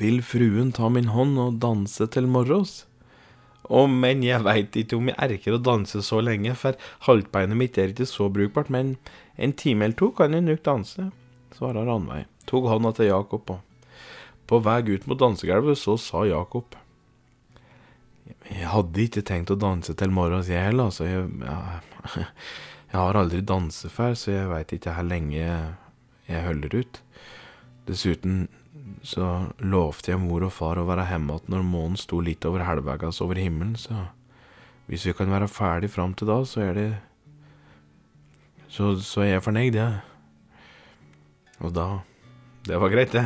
[0.00, 2.86] Vil fruen ta min hånd og danse til morros?
[3.66, 7.78] Å, men jeg veit ikke om jeg erker å danse så lenge, for halvbeinet mitt
[7.80, 8.94] er ikke så brukbart, men
[9.36, 11.08] en time eller to kan jeg nok danse,
[11.56, 13.62] svarer Ranveig, tok hånda til Jakob, og
[14.46, 16.76] på vei ut mot dansegulvet så sa Jakob
[18.46, 22.22] Jeg hadde ikke tenkt å danse til morgens, jeg heller, altså, jeg, jeg,
[22.92, 25.42] jeg har aldri danset før, så jeg veit ikke hvor lenge
[26.26, 27.02] jeg holder ut.
[27.86, 28.46] Dessuten
[29.06, 29.26] så
[29.62, 33.20] lovte jeg mor og far å være hjemme igjen når månen sto litt over halvveis
[33.22, 34.08] over himmelen, så
[34.90, 36.88] hvis vi kan være ferdig fram til da, så er det
[38.68, 40.00] Så, så er jeg fornøyd, jeg.
[41.62, 42.02] Og da
[42.66, 43.24] Det var greit, det.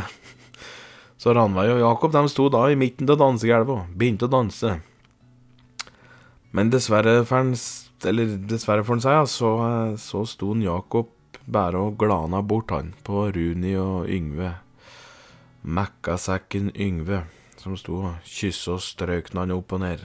[1.21, 4.79] Så Ranveig og Jakob de sto da i midten av dansegulvet og begynte å danse.
[6.53, 7.55] Men dessverre for han,
[8.09, 9.51] eller dessverre for han seg, så,
[10.01, 11.13] så sto Jakob
[11.51, 14.55] bare og glana bort han på Runi og Yngve.
[15.63, 17.25] Mækkasekken Yngve,
[17.61, 20.05] som sto og kyssa og strøk han opp og ned.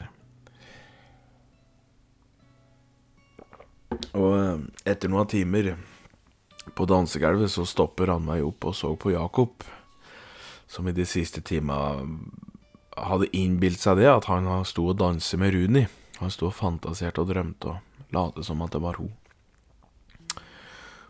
[4.15, 5.75] Og eh, etter noen timer
[6.75, 9.63] på dansegulvet så stopper han meg opp og så på Jakob,
[10.67, 12.19] som i de siste timene
[12.95, 15.85] hadde innbilt seg det, at han sto og danset med Runi.
[16.19, 19.11] Han sto og fantaserte og drømte og lot som at det var hun.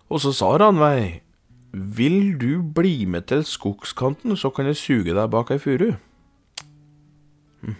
[0.09, 1.24] Og så sa Ranveig,
[1.75, 5.89] vil du bli med til skogskanten, så kan jeg suge deg bak ei furu?
[7.63, 7.75] Hm.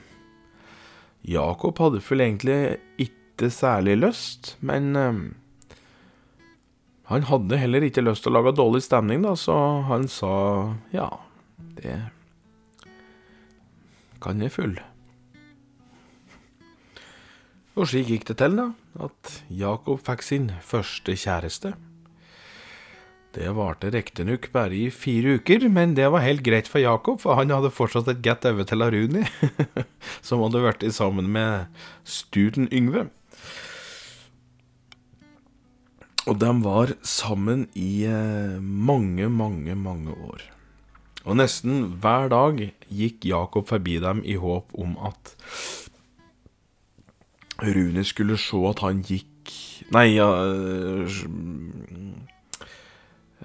[1.31, 2.60] Jakob hadde vel egentlig
[2.99, 5.21] ikke særlig lyst, men um,
[7.08, 9.55] han hadde heller ikke lyst til å lage dårlig stemning, da, så
[9.88, 10.34] han sa
[10.91, 11.08] ja,
[11.79, 12.01] det
[14.23, 14.84] kan jeg følge.
[17.75, 18.69] Og slik gikk det til, da,
[19.08, 21.75] at Jakob fikk sin første kjæreste.
[23.36, 27.36] Det varte riktignok bare i fire uker, men det var helt greit for Jakob, for
[27.36, 29.26] han hadde fortsatt et godt øye til Aruni,
[30.28, 31.67] som hadde vært sammen med
[32.08, 33.10] stuten Yngve.
[36.26, 40.48] Og de var sammen i eh, mange, mange, mange år.
[41.26, 45.36] Og nesten hver dag gikk Jakob forbi dem i håp om at
[47.65, 49.32] Rune skulle se at han gikk
[49.93, 50.26] Nei, ja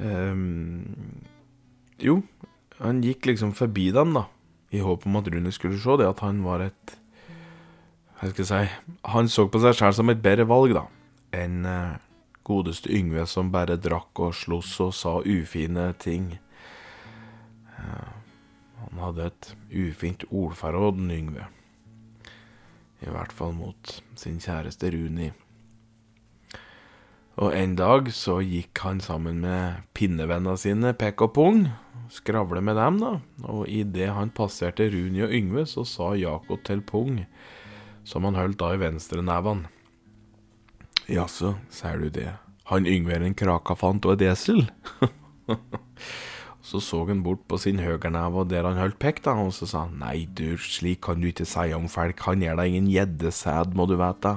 [0.01, 1.23] um,
[2.01, 2.21] Jo,
[2.81, 4.27] han gikk liksom forbi dem, da,
[4.73, 6.97] i håp om at Rune skulle se det, at han var et
[8.21, 10.87] Hva skal jeg si Han så på seg sjøl som et bedre valg, da,
[11.37, 11.99] enn uh,
[12.47, 16.33] godeste Yngve som bare drakk og sloss og sa ufine ting.
[17.77, 18.11] Uh,
[18.81, 19.51] han hadde et
[19.85, 21.47] ufint ordforråd, Yngve.
[23.01, 25.31] I hvert fall mot sin kjæreste Runi.
[27.41, 31.63] Og en dag så gikk han sammen med pinnevennene sine, Pekk og Pung,
[32.13, 33.13] skravle med dem, da.
[33.49, 37.23] Og idet han passerte Runi og Yngve, så sa Jakob til Pung,
[38.05, 39.71] som han holdt da i venstrenevene.
[41.11, 42.29] Jaså, sier du det,
[42.69, 44.67] han Yngve er en krakafant og et esel?
[46.69, 49.67] så så han bort på sin høyreneve og der han holdt pekk, da, og så
[49.67, 52.93] sa han nei, du, slik kan du ikke si om folk, han er da ingen
[52.93, 54.37] gjeddesæd, må du vite.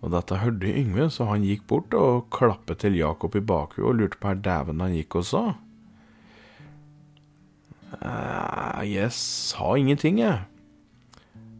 [0.00, 3.98] Og dette hørte Yngve, så han gikk bort og klappet til Jakob i bakhuet og
[3.98, 5.42] lurte på hva dæven han gikk og sa.
[8.00, 10.46] Uh, jeg sa ingenting, jeg.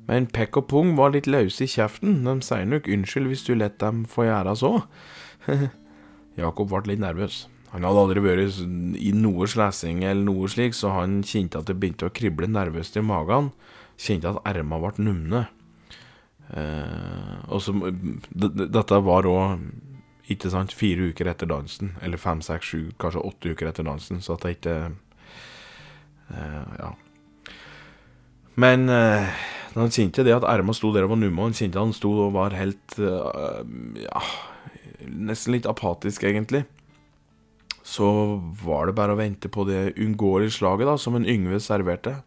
[0.09, 3.53] Men Pekk og Pung var litt løse i kjeften, de sier nok unnskyld hvis du
[3.55, 4.73] lett dem få gjøre så.
[6.41, 7.45] Jakob ble litt nervøs.
[7.71, 8.59] Han hadde aldri vært
[8.99, 12.99] i noe slesing eller noe slik, så han kjente at det begynte å krible nervøst
[12.99, 13.53] i magen.
[14.01, 15.45] Kjente at ermene ble numne.
[16.51, 17.75] Eh, og så
[18.35, 19.63] Dette var òg
[20.31, 21.95] ikke sant, fire uker etter dansen.
[22.03, 24.23] Eller fem, seks, sju, kanskje åtte uker etter dansen.
[24.23, 24.77] Så at det ikke
[26.35, 26.93] eh, Ja.
[28.61, 29.31] Men eh,
[29.73, 31.49] han kjente det at erma sto der og var numme.
[31.49, 34.23] Han kjente han sto og var helt Ja,
[35.07, 36.65] nesten litt apatisk, egentlig.
[37.87, 38.07] Så
[38.61, 42.19] var det bare å vente på det uunngåelige slaget da, som en Yngve serverte.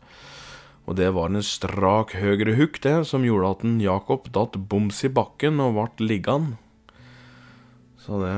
[0.84, 5.00] Og det var en strak høyre hukk, det, som gjorde at en Jakob datt boms
[5.08, 6.60] i bakken og ble liggende.
[8.04, 8.36] Så det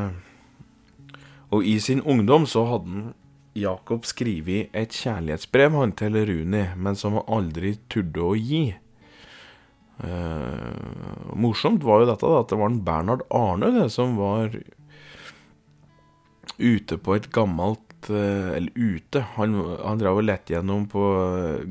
[1.49, 3.13] Og i sin ungdom så hadde han
[3.55, 8.75] Jakob skrevet et kjærlighetsbrev han til Runi, men som han aldri turde å gi.
[10.03, 14.51] Eh, morsomt var jo dette, da, at det var en Bernhard Arne det, som var
[16.59, 19.21] ute på et gammelt eh, Eller ute.
[19.35, 21.03] Han, han drev og lette gjennom på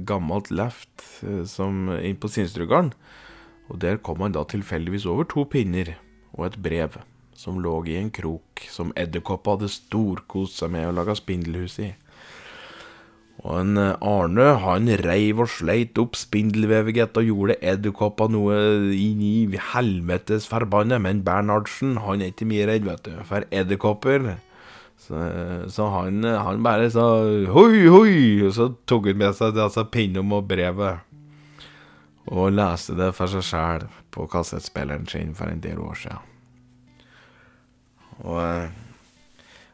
[0.06, 2.92] gammelt left eh, som inn på Sinstrugarden.
[3.72, 5.94] Og der kom han da tilfeldigvis over to pinner
[6.34, 6.98] og et brev
[7.34, 11.92] som lå i en krok som edderkoppa hadde storkost seg med og laga spindelhus i.
[13.42, 18.56] Og en eh, Arne han reiv og sleit opp spindelvevet og gjorde edderkoppa noe
[18.94, 24.36] inn i helvetes forbanna, men Bernhardsen han er ikke mye redd, vet du, for edderkopper.
[25.04, 25.20] Så,
[25.68, 27.04] så han, han, bare sa
[27.52, 28.14] hoi, hoi,
[28.46, 31.04] og så tok han med seg altså, pinnen og brevet.
[32.32, 36.30] Og leste det for seg sjæl på kassettspilleren sin for en del år siden.
[38.24, 38.40] Og,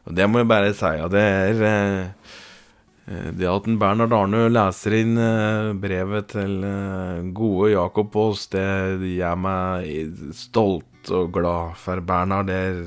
[0.03, 4.45] og det må jeg bare si at det er eh, det at en Bernhard Arne
[4.51, 8.67] leser inn eh, brevet til eh, gode Jakob Aas, det
[9.13, 12.83] gjør meg stolt og glad, for Bernhard er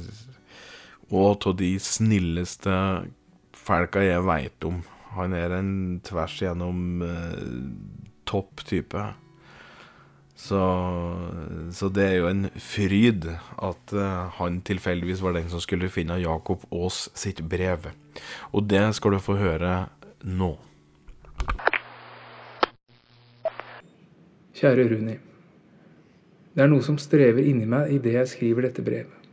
[1.15, 2.75] og av de snilleste
[3.55, 4.83] folka jeg veit om.
[5.15, 5.75] Han er en
[6.05, 7.53] tvers igjennom eh,
[8.27, 9.05] topp type.
[10.35, 10.61] Så,
[11.71, 13.29] så, det er jo en fryd
[13.63, 17.87] at uh, han tilfeldigvis var den som skulle finne Jakob Aas sitt brev.
[18.51, 19.77] Og det skal du få høre
[20.27, 20.51] nå.
[24.59, 25.17] Kjære Runi.
[26.55, 29.24] Det er noe som strever inni meg idet jeg skriver dette brevet.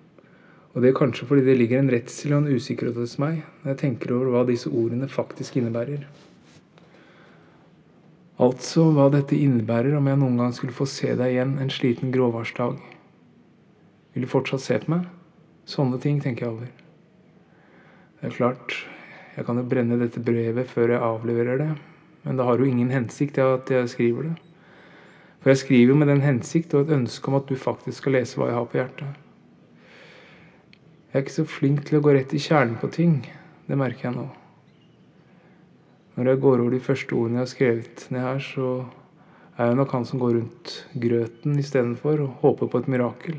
[0.72, 3.74] Og det er kanskje fordi det ligger en redsel og en usikkerhet hos meg når
[3.74, 6.06] jeg tenker over hva disse ordene faktisk innebærer.
[8.42, 12.14] Altså hva dette innebærer om jeg noen gang skulle få se deg igjen en sliten
[12.14, 12.80] gråværsdag.
[14.14, 15.10] Vil du fortsatt se på meg?
[15.70, 16.72] Sånne ting tenker jeg over.
[18.22, 18.78] Det er klart,
[19.36, 21.70] jeg kan jo brenne dette brevet før jeg avleverer det,
[22.24, 24.34] men det har jo ingen hensikt at jeg skriver det.
[25.42, 28.18] For jeg skriver jo med den hensikt og et ønske om at du faktisk skal
[28.20, 29.22] lese hva jeg har på hjertet.
[31.12, 33.18] Jeg er ikke så flink til å gå rett i kjernen på ting.
[33.68, 34.30] Det merker jeg nå.
[36.16, 38.70] Når jeg går over de første ordene jeg har skrevet ned her, så
[39.58, 43.36] er jeg nok han som går rundt grøten istedenfor og håper på et mirakel.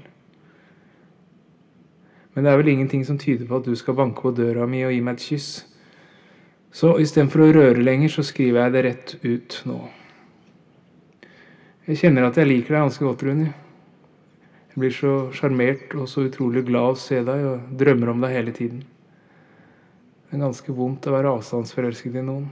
[2.34, 4.84] Men det er vel ingenting som tyder på at du skal banke på døra mi
[4.84, 5.50] og gi meg et kyss.
[6.76, 9.80] Så istedenfor å røre lenger, så skriver jeg det rett ut nå.
[11.88, 13.48] Jeg kjenner at jeg liker deg ganske godt, Runi.
[14.72, 18.22] Jeg blir så sjarmert og så utrolig glad av å se deg og drømmer om
[18.24, 18.78] deg hele tiden.
[20.24, 22.46] Det er ganske vondt å være avstandsforelsket i noen.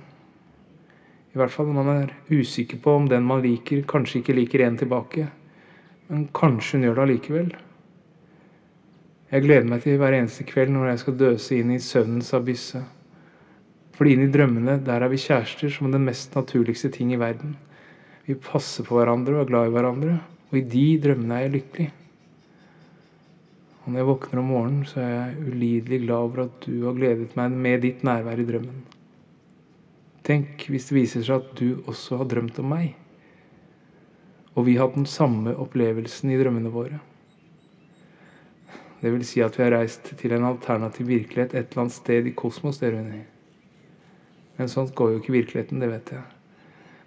[1.33, 4.67] I hvert fall når man er usikker på om den man liker, kanskje ikke liker
[4.67, 5.31] en tilbake.
[6.11, 7.49] Men kanskje hun gjør det allikevel.
[9.31, 12.83] Jeg gleder meg til hver eneste kveld når jeg skal døse inn i søvnens abysse.
[13.97, 17.55] Fordi inn i drømmene, der er vi kjærester som den mest naturligste ting i verden.
[18.29, 20.19] Vi passer på hverandre og er glad i hverandre,
[20.51, 21.89] og i de drømmene er jeg lykkelig.
[23.91, 26.93] Og når jeg våkner om morgenen, så er jeg ulidelig glad over at du har
[26.95, 28.85] gledet meg med ditt nærvær i drømmen.
[30.23, 32.93] Tenk hvis det viser seg at du også har drømt om meg,
[34.55, 37.01] og vi har hatt den samme opplevelsen i drømmene våre.
[39.01, 42.31] Det vil si at vi har reist til en alternativ virkelighet et eller annet sted
[42.31, 43.25] i kosmos, det, Rune.
[44.55, 46.23] Men sånt går jo ikke i virkeligheten, det vet jeg.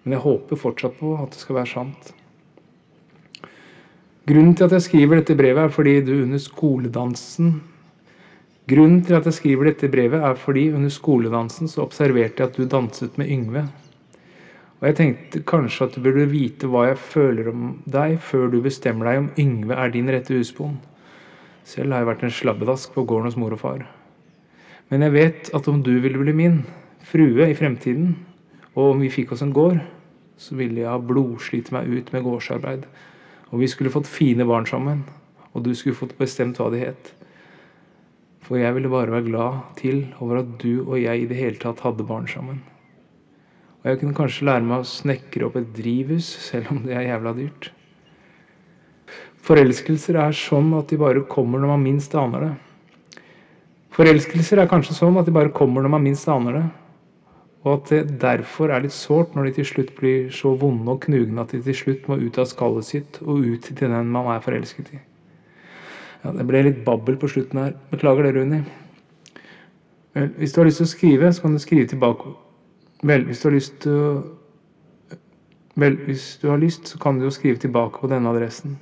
[0.03, 2.11] Men jeg håper fortsatt på at det skal være sant.
[4.23, 7.61] Grunnen til at jeg skriver dette brevet, er fordi du under skoledansen
[8.63, 12.55] Grunnen til at jeg skriver dette brevet, er fordi under skoledansen så observerte jeg at
[12.55, 13.65] du danset med Yngve.
[14.79, 18.61] Og jeg tenkte kanskje at du burde vite hva jeg føler om deg, før du
[18.63, 20.79] bestemmer deg om Yngve er din rette husbond.
[21.67, 23.83] Selv har jeg vært en slabbedask på gården hos mor og far.
[24.87, 26.61] Men jeg vet at om du ville bli min
[27.03, 28.15] frue i fremtiden,
[28.75, 29.81] og om vi fikk oss en gård,
[30.39, 32.87] så ville jeg ha blodslitt meg ut med gårdsarbeid.
[33.53, 35.03] Og vi skulle fått fine barn sammen,
[35.53, 37.11] og du skulle fått bestemt hva de het.
[38.43, 41.61] For jeg ville bare være glad til over at du og jeg i det hele
[41.61, 42.63] tatt hadde barn sammen.
[43.83, 47.07] Og jeg kunne kanskje lære meg å snekre opp et drivhus, selv om det er
[47.11, 47.69] jævla dyrt.
[49.43, 52.53] Forelskelser er sånn at de bare kommer når man minst aner det.
[53.93, 56.63] Forelskelser er kanskje sånn at de bare kommer når man minst aner det.
[57.63, 61.01] Og at det derfor er litt sårt når de til slutt blir så vonde og
[61.05, 64.27] knugne at de til slutt må ut av skallet sitt og ut til den man
[64.35, 64.99] er forelsket i.
[66.23, 67.73] Ja, Det ble litt babbel på slutten her.
[67.91, 68.63] Beklager det, Runi.
[70.13, 72.35] Vel, hvis du har lyst til å skrive, så kan du skrive tilbake.
[73.03, 74.07] Vel, hvis du har lyst til å
[75.75, 78.75] Vel, hvis du har lyst, så kan du jo skrive tilbake på denne adressen.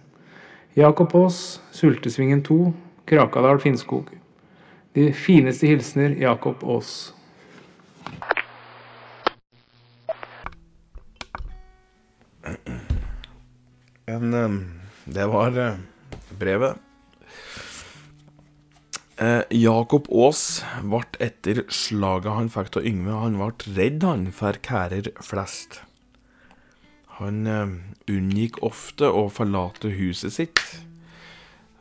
[0.75, 2.73] Jakob Aas, Sultesvingen 2,
[3.07, 4.09] Krakadal, Finnskog.
[4.95, 7.13] De fineste hilsener Jakob Aas.
[14.11, 14.55] Men eh,
[15.05, 15.77] det var eh,
[16.39, 16.75] brevet.
[19.21, 24.57] Eh, Jakob Aas ble etter slaget han fikk av Yngve, han ble redd han for
[24.65, 25.81] kærer flest.
[27.21, 27.75] Han eh,
[28.11, 30.63] unngikk ofte å forlate huset sitt,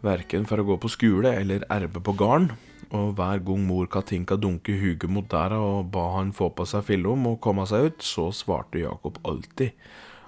[0.06, 2.52] verken for å gå på skole eller erbe på gården.
[2.90, 6.86] Og hver gang mor Katinka dunket huget mot dæra og ba han få på seg
[6.88, 9.74] fillom og komme seg ut, så svarte Jakob alltid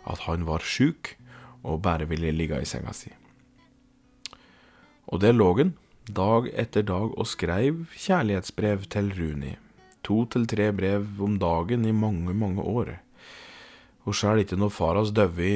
[0.08, 1.16] at han var sjuk
[1.62, 3.12] og bare ville ligge i senga si.
[5.12, 5.74] Og der lå han,
[6.08, 9.56] dag etter dag, og skrev kjærlighetsbrev til Runi.
[10.02, 12.96] To til tre brev om dagen i mange, mange år.
[14.02, 15.50] Og sjøl ikke når far hans døde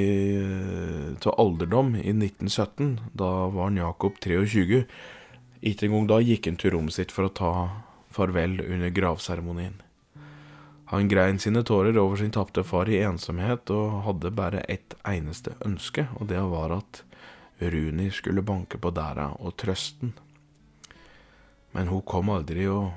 [1.26, 4.84] av alderdom i 1917, da var han Jakob 23.
[5.66, 7.52] Ikke engang da gikk han til rommet sitt for å ta
[8.14, 9.80] farvel under gravseremonien.
[10.86, 15.56] Han grein sine tårer over sin tapte far i ensomhet, og hadde bare ett eneste
[15.66, 17.02] ønske, og det var at
[17.58, 20.14] Runi skulle banke på dæra og trøste den.
[21.74, 22.92] Men hun kom aldri å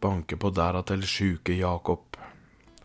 [0.00, 2.16] banke på dæra til sjuke Jakob.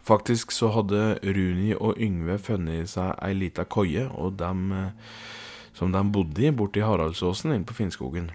[0.04, 4.74] Faktisk så hadde Runi og Yngve funnet seg ei lita koie, og dem,
[5.72, 8.34] som de bodde i borti Haraldsåsen inne på Finnskogen.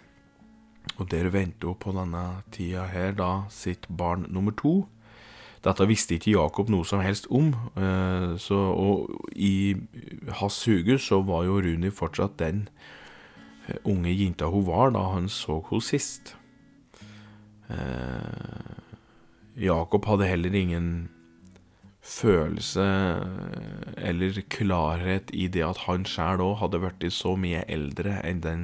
[0.97, 2.23] Og der venter hun på denne
[2.55, 4.87] tida her da sitt barn nummer to.
[5.65, 7.51] Dette visste ikke Jakob noe som helst om,
[8.39, 9.75] så, og i
[10.41, 12.69] hans hode så var jo Runi fortsatt den
[13.85, 16.37] unge jenta hun var da han så henne sist.
[19.59, 20.91] Jakob hadde heller ingen
[22.09, 22.85] følelse
[23.97, 28.63] eller klarhet i det at han sjæl òg hadde blitt så mye eldre enn den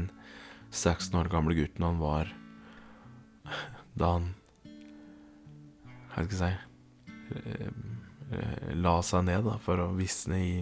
[0.71, 2.31] 16 år gamle gutten han var
[4.01, 4.31] da han
[6.15, 6.74] Hva skal jeg si
[8.75, 10.55] La seg ned da, for å visne i,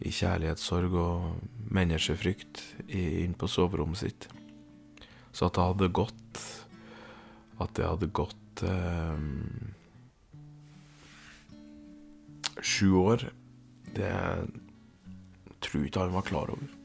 [0.00, 4.28] i kjærlighetssorg og menneskefrykt inn på soverommet sitt.
[5.30, 6.40] Så at det hadde gått
[7.60, 9.20] At det hadde gått eh,
[12.64, 13.26] sju år,
[13.94, 14.12] det
[15.60, 16.79] tror jeg ikke han var klar over.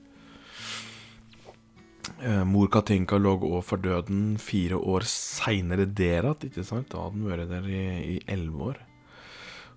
[2.22, 6.86] Eh, mor Katinka lå òg for døden fire år seinere der igjen?
[6.90, 8.82] Da hadde hun vært der i elleve år.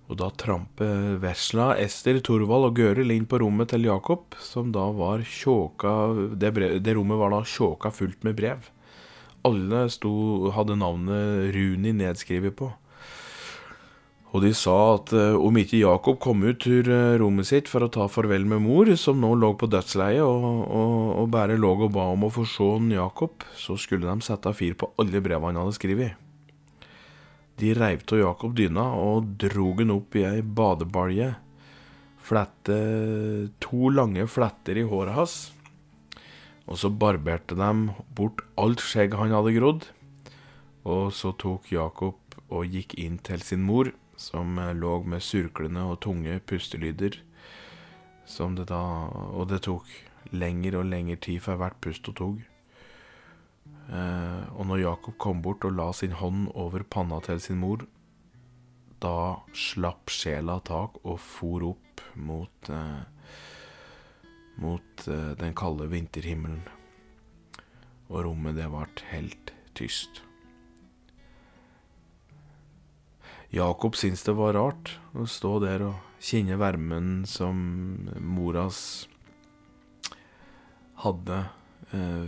[0.09, 4.87] Og da tramper Vesla, Ester, Torvald og Gøril inn på rommet til Jakob, som da
[4.97, 5.93] var tjåka
[6.33, 8.71] det, det rommet var da tjåka fullt med brev.
[9.45, 12.71] Alle sto, hadde navnet Runi nedskrevet på.
[14.29, 17.81] Og de sa at uh, om ikke Jakob kom ut ur uh, rommet sitt for
[17.81, 21.71] å ta farvel med mor, som nå lå på dødsleiet, og, og, og, bare lå
[21.73, 25.57] og ba om å få se Jakob, så skulle de sette fyr på alle brevene
[25.57, 26.25] han hadde skrevet.
[27.59, 31.33] De reiv av Jakob dyna og drog den opp i ei badebalje.
[32.23, 32.77] Flette
[33.59, 35.33] to lange fletter i håret hans.
[36.69, 39.89] Og så barberte de bort alt skjegg han hadde grodd.
[40.87, 43.89] Og så tok Jakob og gikk inn til sin mor
[44.19, 47.21] som eh, lå med surklende og tunge pustelyder.
[48.29, 48.81] Som det da
[49.33, 49.87] Og det tok
[50.35, 52.41] lengre og lengre tid for hvert pust hun tok.
[53.89, 57.87] Eh, og når Jakob kom bort og la sin hånd over panna til sin mor,
[58.99, 63.01] da slapp sjela tak og for opp mot eh,
[64.59, 65.05] mot
[65.39, 66.65] den kalde vinterhimmelen.
[68.09, 70.19] Og rommet, det ble helt tyst.
[73.49, 77.57] Jakob syntes det var rart å stå der og kjenne varmen som
[78.21, 79.07] moras
[81.01, 81.39] hadde
[81.95, 82.27] eh,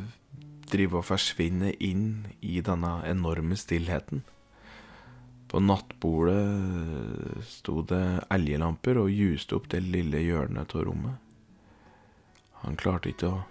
[0.72, 4.24] drive og forsvinne inn i denne enorme stillheten.
[5.52, 11.18] På nattbordet sto det elgelamper og juste opp det lille hjørnet av rommet.
[12.64, 13.42] Han klarte ikke å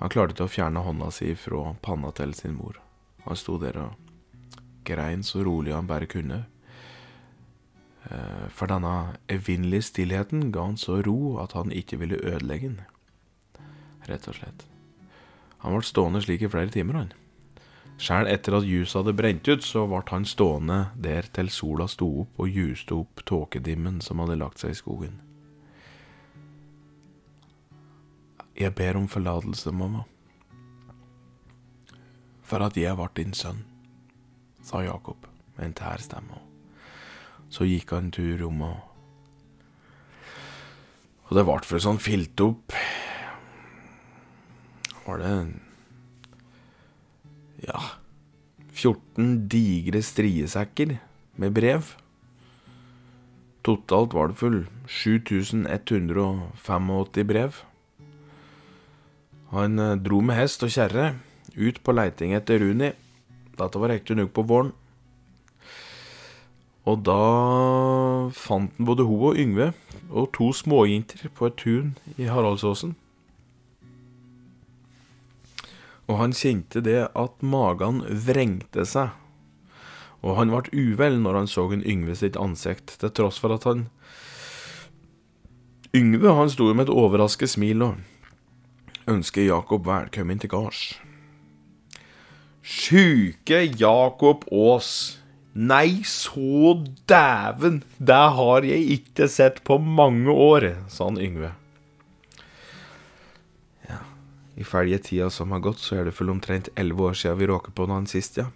[0.00, 2.78] Han klarte ikke å fjerne hånda si fra panna til sin mor.
[3.26, 3.92] Han sto der og
[4.88, 6.46] grein så rolig han bare kunne.
[8.10, 12.80] Eh, for denne evinnelige stillheten ga han så ro at han ikke ville ødelegge den.
[14.06, 14.66] Rett og slett.
[15.64, 17.12] Han ble stående slik i flere timer, han.
[17.98, 22.08] Sjæl etter at ljuset hadde brent ut, så ble han stående der til sola sto
[22.22, 25.16] opp og juste opp tåkedimmen som hadde lagt seg i skogen.
[28.56, 30.06] Jeg ber om forlatelse, mamma,
[32.46, 33.64] for at jeg ble din sønn,
[34.62, 35.26] sa Jakob
[35.56, 36.45] med en tær stemme.
[37.50, 38.76] Så gikk han tur om og
[41.26, 42.74] Og det ble for sånn filt opp
[45.06, 45.32] Var det
[47.66, 47.80] Ja
[48.76, 50.98] 14 digre striesekker
[51.40, 51.94] med brev.
[53.64, 57.64] Totalt var det full 7185 brev.
[59.54, 61.14] Han eh, dro med hest og kjerre
[61.56, 62.92] ut på leiting etter Runi.
[63.56, 64.72] Dette var riktignok på våren.
[66.86, 69.72] Og da fant han både hun og Yngve
[70.06, 72.94] og to småjenter på et tun i Haraldsåsen.
[76.06, 79.10] Og han kjente det at magen vrengte seg.
[80.22, 83.66] Og han ble uvel når han så en Yngve sitt ansikt, til tross for at
[83.66, 83.88] han
[85.96, 90.80] Yngve han sto med et overrasket smil og ønsket Jakob velkommen til gards.
[92.66, 95.18] Sjuke Jakob Aas
[95.56, 96.74] Nei, så
[97.08, 101.54] dæven, det har jeg ikke sett på mange år, sa han Yngve.
[103.88, 104.02] Ja,
[104.60, 107.72] ifølge tida som har gått, så er det vel omtrent elleve år siden vi råket
[107.78, 108.50] på noen sist, ja.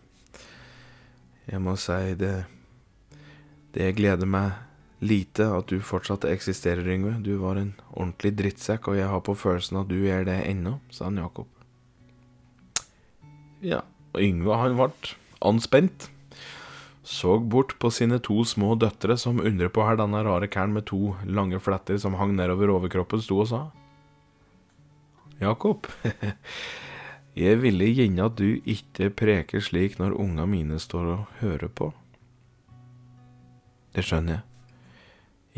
[1.49, 2.45] Jeg må si det
[3.75, 4.53] Det gleder meg
[5.01, 7.17] lite at du fortsatt eksisterer, Yngve.
[7.23, 10.81] Du var en ordentlig drittsekk, og jeg har på følelsen at du gjør det ennå,
[10.91, 11.47] sa han Jakob.
[13.63, 14.91] Ja, og Yngve han ble
[15.41, 16.11] anspent
[17.11, 20.87] så bort på sine to små døtre som undret på her denne rare kæren med
[20.87, 23.63] to lange fletter som hang nedover overkroppen, sto og sa.
[25.41, 25.89] Jakob,
[27.45, 31.91] jeg ville gjerne at du ikke preker slik når unga mine står og hører på.
[33.97, 34.47] Det skjønner jeg.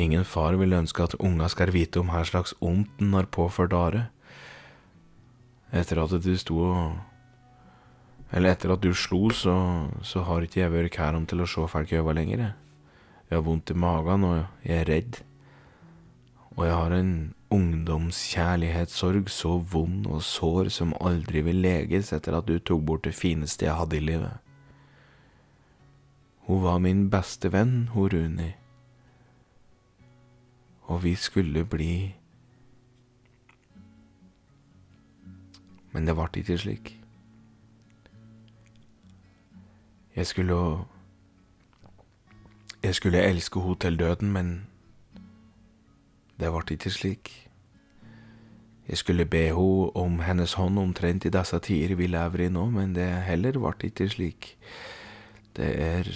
[0.00, 3.76] Ingen far vil ønske at unga skal vite om her slags ondt den har påført
[3.76, 4.06] Are.
[5.68, 7.11] Etter at du sto og
[8.32, 9.54] eller etter at du slo, så,
[10.00, 12.44] så har ikke jeg vært her om til å se folk i øynene lenger.
[12.46, 13.36] Jeg.
[13.36, 15.18] har vondt i magen, og jeg er redd.
[16.56, 17.12] Og jeg har en
[17.52, 23.12] ungdomskjærlighetssorg så vond og sår som aldri vil leges etter at du tok bort det
[23.16, 24.40] fineste jeg hadde i livet.
[26.48, 28.50] Hun var min beste venn, hun Runi.
[30.88, 31.92] Og vi skulle bli
[35.92, 37.01] Men det ble ikke slik.
[40.16, 40.84] Jeg skulle
[42.82, 44.66] Jeg skulle elske til døden, men
[46.40, 47.48] det ble ikke slik.
[48.88, 52.66] Jeg skulle be henne om hennes hånd omtrent i disse tider vi lever i nå,
[52.70, 54.58] men det heller ble ikke slik.
[55.56, 56.10] Det er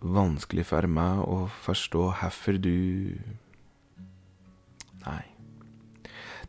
[0.00, 3.18] vanskelig for meg å forstå hvorfor du
[5.04, 5.24] Nei.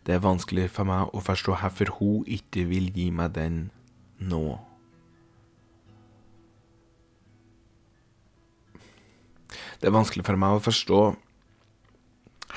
[0.05, 3.57] Det er vanskelig for meg å forstå hvorfor hun ikke vil gi meg den
[4.19, 4.59] nå.
[9.85, 10.99] Det er vanskelig for meg å forstå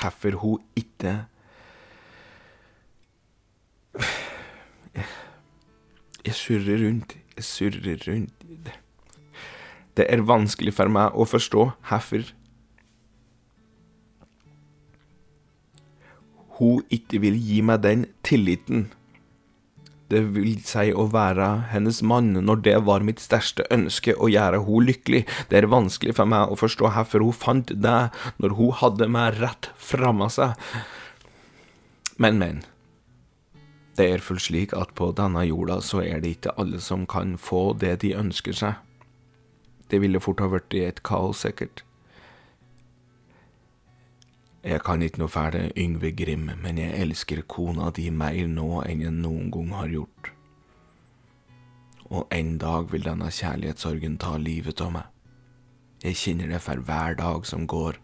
[0.01, 1.11] hvorfor hun ikke
[6.25, 8.47] Jeg surrer rundt, jeg surrer rundt.
[9.97, 12.33] Det er vanskelig for meg å forstå hvorfor
[16.57, 18.89] hun ikke vil gi meg den tilliten.
[20.09, 24.63] Det vil si å være hennes mann når det var mitt største ønske å gjøre
[24.65, 25.27] hun lykkelig.
[25.51, 27.99] Det er vanskelig for meg å forstå hvorfor hun fant det,
[28.41, 30.57] når hun hadde meg rett framme seg.
[32.17, 32.65] Men, men.
[33.99, 37.37] Det er fullt slik at på denne jorda så er det ikke alle som kan
[37.37, 38.79] få det de ønsker seg.
[39.91, 41.83] Det ville fort ha blitt et kaos, sikkert.
[44.69, 49.01] Jeg kan ikke noe fæle Yngve Grim, men jeg elsker kona di mer nå enn
[49.01, 50.29] jeg noen gang har gjort.
[52.13, 55.07] Og en dag vil denne kjærlighetssorgen ta livet av meg.
[56.05, 57.97] Jeg kjenner det for hver dag som går,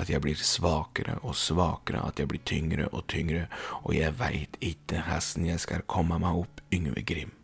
[0.00, 3.46] at jeg blir svakere og svakere, at jeg blir tyngre og tyngre,
[3.86, 7.36] og jeg veit ikke hesten jeg skal komme meg opp, Yngve Grim.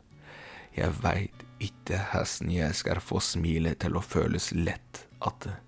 [0.75, 5.66] Jeg veit ikke hesten jeg skal få smilet til å føles lett att.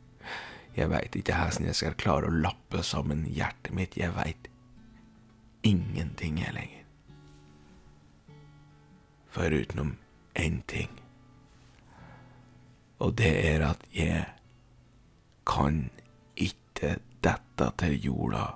[0.78, 3.96] Jeg veit ikke hvordan jeg skal klare å lappe sammen hjertet mitt.
[3.98, 4.46] Jeg veit
[5.66, 6.84] ingenting, jeg lenger.
[9.34, 9.96] Forutenom
[10.38, 10.92] én ting.
[13.02, 14.22] Og det er at jeg
[15.46, 15.88] kan
[16.36, 18.46] ikke dette til jorda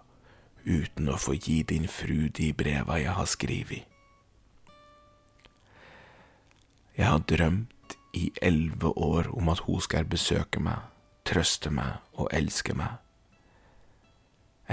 [0.62, 3.83] uten å få gi din fru de breva jeg har skrevet.
[6.95, 10.91] Jeg har drømt i elleve år om at hun skal besøke meg
[11.27, 12.99] trøste meg og elske meg.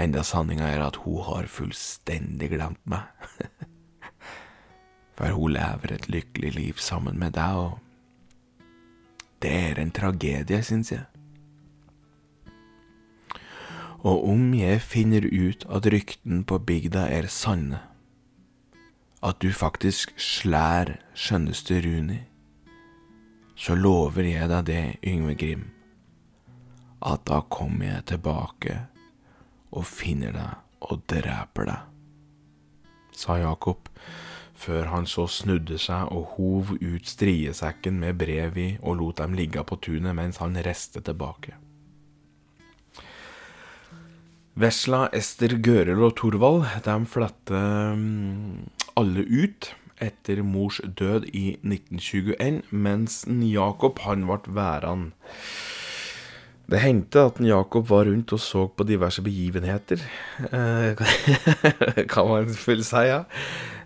[0.00, 3.04] Enda sanninga er at hun har fullstendig glemt meg.
[5.18, 7.78] For hun lever et lykkelig liv sammen med deg, og
[9.44, 11.04] det er en tragedie, syns jeg.
[14.00, 17.82] Og om jeg finner ut at rykten på bygda er sanne,
[19.20, 22.22] at du faktisk slær skjønneste Runi,
[23.60, 25.68] så lover jeg deg det, Yngve Grim
[27.00, 28.76] at da kommer jeg tilbake
[29.70, 31.86] og finner deg og dreper deg,
[33.16, 33.88] sa Jakob,
[34.60, 39.36] før han så snudde seg og hov ut striesekken med brev i og lot dem
[39.38, 41.56] ligge på tunet mens han reiste tilbake.
[44.60, 48.66] Vesla, Ester, Gørel og Thorvald de flytter mm,
[49.00, 49.70] alle ut
[50.00, 55.12] etter mors død i 1921, mens Jakob han ble værende.
[56.70, 60.02] Det hendte at Jakob var rundt og så på diverse begivenheter,
[60.52, 61.00] eh,
[62.12, 63.24] kan man vel si, ja.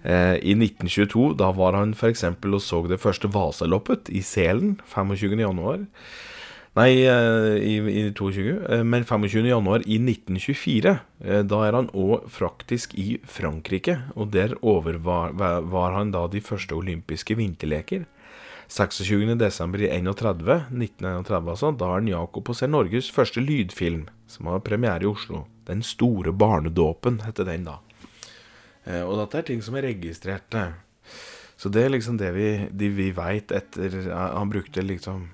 [0.05, 2.26] Eh, I 1922 da var han f.eks.
[2.28, 5.32] og så det første Vasaloppet i Selen 25.
[5.41, 5.87] januar.
[6.76, 9.49] Nei, eh, i, i 22, men 25.
[9.49, 10.97] januar i 1924.
[11.49, 16.76] Da er han òg faktisk i Frankrike, og der overvar var han da de første
[16.76, 18.05] olympiske vinterleker.
[18.69, 19.39] 26.
[19.39, 24.65] desember i 31, 1931 altså, da han Jakob og ser Norges første lydfilm, som har
[24.65, 25.45] premiere i Oslo.
[25.69, 27.79] Den store barnedåpen, heter den da.
[28.85, 30.57] Eh, og dette er ting som er registrert.
[31.57, 35.29] Så det er liksom det vi, de vi veit etter Han brukte liksom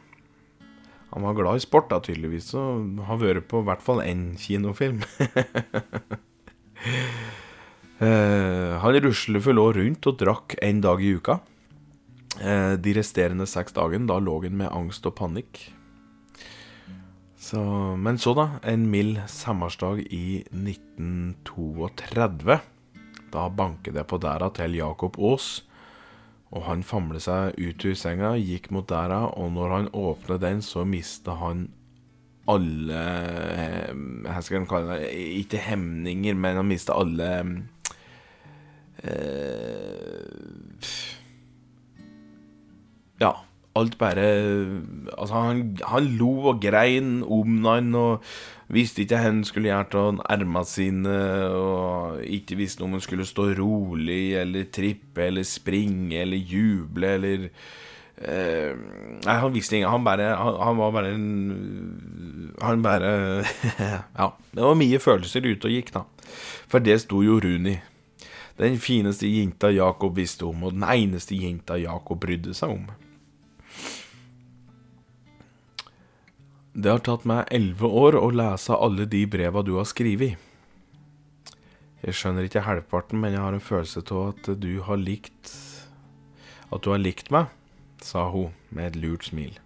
[1.11, 4.37] Han var glad i sport, da, tydeligvis, og har vært på i hvert fall én
[4.39, 5.01] kinofilm.
[8.07, 11.41] eh, han rusler vel òg rundt og drakk en dag i uka.
[12.41, 15.73] Eh, de resterende seks dagene, da lå han med angst og panikk.
[17.41, 17.61] Så,
[18.01, 22.59] men så, da, en mild sommersdag i 1932.
[23.31, 25.65] Da banker det på dæra til Jakob Aas.
[26.51, 30.63] Og han famler seg ut ur senga, gikk mot dæra, og når han åpner den,
[30.65, 31.69] så mister han
[32.51, 33.01] alle
[33.53, 33.93] eh,
[34.25, 35.11] Hva skal en kalle det?
[35.45, 37.29] Ikke hemninger, men han mister alle
[39.05, 40.25] eh,
[43.21, 43.35] ja,
[43.79, 44.25] alt bare
[45.19, 48.25] Altså, han, han lo og grein om han og
[48.71, 51.15] visste ikke hvor han skulle gjøre av ermene sine,
[51.59, 57.49] og ikke visste om han skulle stå rolig eller trippe eller springe eller juble eller
[58.23, 58.71] eh,
[59.27, 59.91] Nei, han visste ingenting.
[59.91, 63.13] Han bare han, han, var bare en Han bare
[64.21, 64.33] Ja.
[64.53, 66.05] Det var mye følelser ute og gikk, da.
[66.71, 67.77] For det sto jo Runi.
[68.61, 72.91] Den fineste jenta Jakob visste om, og den eneste jenta Jakob brydde seg om.
[76.73, 80.39] Det har tatt meg elleve år å lese alle de breva du har skrevet.
[82.01, 85.51] Jeg skjønner ikke halvparten, men jeg har en følelse av at du har likt
[86.71, 87.51] At du har likt meg,
[87.99, 89.57] sa hun med et lurt smil.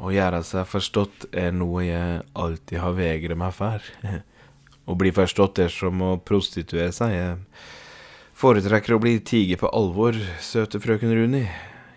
[0.00, 3.86] Å gjøre seg forstått er noe jeg alltid har vegret meg for.
[4.90, 7.14] Å bli forstått er som å prostituere seg.
[7.14, 7.38] Jeg
[8.34, 11.44] foretrekker å bli tiget på alvor, søte frøken Runi.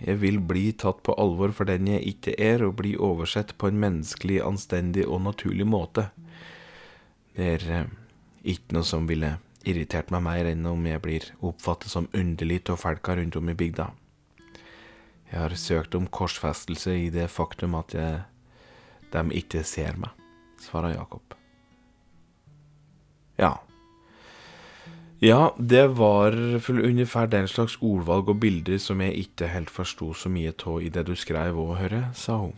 [0.03, 3.69] Jeg vil bli tatt på alvor for den jeg ikke er, og bli oversett på
[3.69, 6.09] en menneskelig, anstendig og naturlig måte.
[7.37, 7.91] Det er eh,
[8.53, 12.81] ikke noe som ville irritert meg mer enn om jeg blir oppfattet som underlig av
[12.83, 13.87] folka rundt om i bygda.
[15.31, 18.19] Jeg har søkt om korsfestelse i det faktum at jeg,
[19.15, 20.11] de ikke ser meg,
[20.61, 21.37] svarer Jakob.
[23.39, 23.55] Ja.
[25.23, 26.35] Ja, det var
[26.67, 30.89] ungefær den slags ordvalg og bilder som jeg ikke helt forsto så mye av i
[30.91, 32.57] det du skrev òg, hører, sa hun.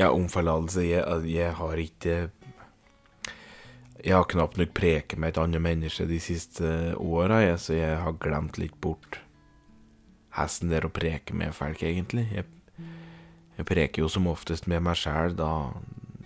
[0.00, 2.16] Ja, om forlatelse, jeg, jeg har ikke
[4.02, 8.18] Jeg har knapt nok preket med et annet menneske de siste åra, så jeg har
[8.18, 9.20] glemt litt bort
[10.34, 12.26] hesten der å preke med folk, egentlig.
[12.34, 12.46] Jeg,
[13.58, 15.70] jeg preker jo som oftest med meg sjæl, da,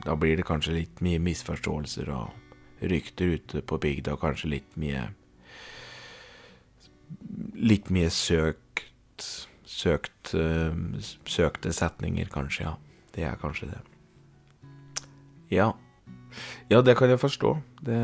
[0.07, 2.42] da blir det kanskje litt mye misforståelser og
[2.91, 5.11] rykter ute på bygda, kanskje litt mye
[7.57, 9.27] Litt mye søkt
[9.69, 10.75] Søkt uh,
[11.29, 12.75] Søkte setninger, kanskje, ja.
[13.13, 13.81] Det er kanskje det.
[15.53, 15.73] Ja.
[16.71, 17.57] Ja, det kan jeg forstå.
[17.85, 17.99] Det,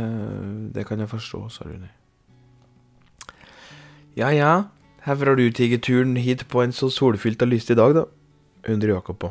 [0.75, 1.89] det kan jeg forstå, sa Rune.
[4.19, 4.53] Ja ja,
[5.05, 8.05] hvorfor har du tatt turen hit på en så solfylt og lystig dag, da?
[8.69, 9.31] undrer Jakob på.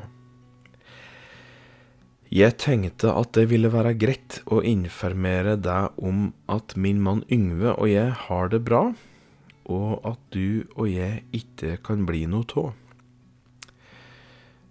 [2.37, 7.71] Jeg tenkte at det ville være greit å informere deg om at min mann Yngve
[7.71, 8.81] og jeg har det bra,
[9.65, 12.67] og at du og jeg ikke kan bli noe tå.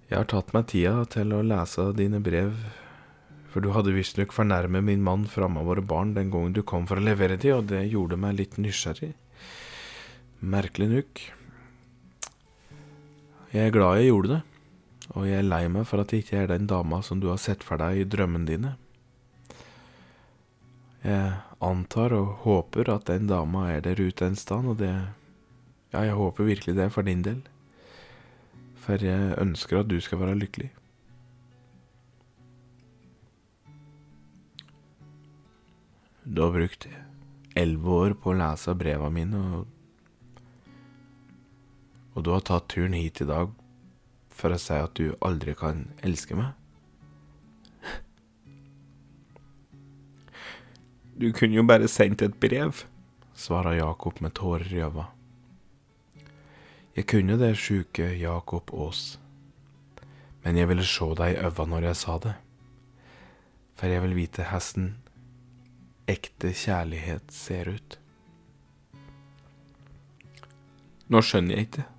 [0.06, 2.54] Jeg har tatt meg tida til å lese dine brev,
[3.50, 7.00] for du hadde visstnok fornærmet min mann framme våre barn den gangen du kom for
[7.00, 9.14] å levere de, og det gjorde meg litt nysgjerrig.
[10.38, 11.24] Merkelig nok.
[13.56, 14.44] Jeg er glad jeg gjorde det
[15.14, 17.38] og jeg er lei meg for at jeg ikke er den dama som du har
[17.40, 18.72] sett for deg i drømmene dine.
[21.06, 24.94] Jeg antar og håper at den dama er der ute en sted, og det
[25.94, 27.38] Ja, jeg håper virkelig det for din del.
[28.74, 30.72] For jeg ønsker at du skal være lykkelig.
[36.26, 36.88] Du har brukt
[37.56, 40.42] elleve år på å lese breva mine, og,
[42.14, 43.54] og du har tatt turen hit i dag
[44.36, 46.52] for å si at du aldri kan elske meg?
[51.16, 52.82] Du kunne jo bare sendt et brev,
[53.32, 55.06] svarer Jakob med tårer i øynene.
[56.96, 59.18] Jeg kunne det, sjuke Jakob Aas,
[60.44, 62.34] men jeg ville se deg i øynene når jeg sa det,
[63.76, 64.94] for jeg vil vite hesten
[66.08, 67.98] ekte kjærlighet ser ut.
[71.08, 71.90] Nå skjønner jeg ikke,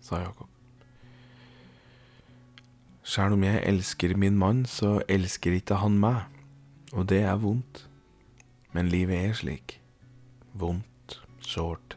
[0.00, 0.55] sa Jakob.
[3.06, 6.24] Sjæl om jeg elsker min mann, så elsker ikke han meg,
[6.90, 7.84] og det er vondt.
[8.74, 9.76] Men livet er slik.
[10.58, 11.94] Vondt, sårt.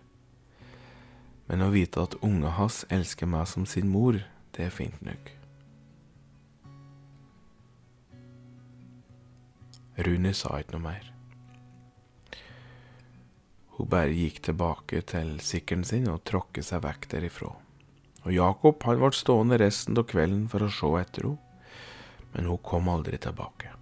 [1.49, 4.19] Men å vite at unga hans elsker meg som sin mor,
[4.53, 5.31] det er fint nok.
[10.05, 11.09] Rune sa ikke noe mer.
[13.79, 17.49] Hun bare gikk tilbake til sykkelen sin og tråkket seg vekk derifra.
[18.25, 21.39] Og Jakob han ble stående resten av kvelden for å se etter henne,
[22.35, 23.73] men hun kom aldri tilbake.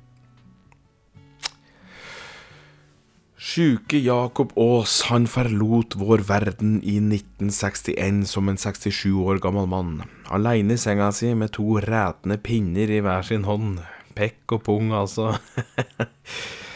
[3.38, 9.92] Sjuke Jakob Aas, han forlot vår verden i 1961 som en 67 år gammel mann,
[10.34, 13.84] aleine i senga si med to rætne pinner i hver sin hånd.
[14.18, 15.36] Pekk og pung, altså.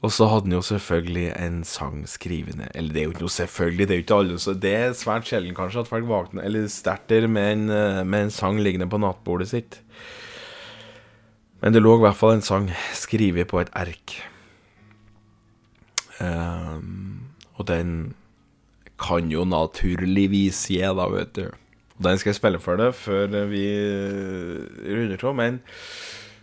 [0.00, 3.34] Og så hadde han jo selvfølgelig en sang skrivende Eller det er jo ikke noe
[3.34, 6.46] selvfølgelig, det er jo ikke alle så Det er svært sjelden kanskje at folk våkner
[6.48, 9.80] eller sterter med eh, med en sang liggende på nattbordet sitt.
[11.60, 14.14] Men det lå i hvert fall en sang skrevet på et erk.
[16.20, 18.14] Um, og den
[19.00, 21.44] kan jo naturligvis gi, da, vet du.
[21.98, 23.66] Og den skal jeg spille for deg før vi
[24.88, 25.36] runder av.
[25.36, 25.60] Men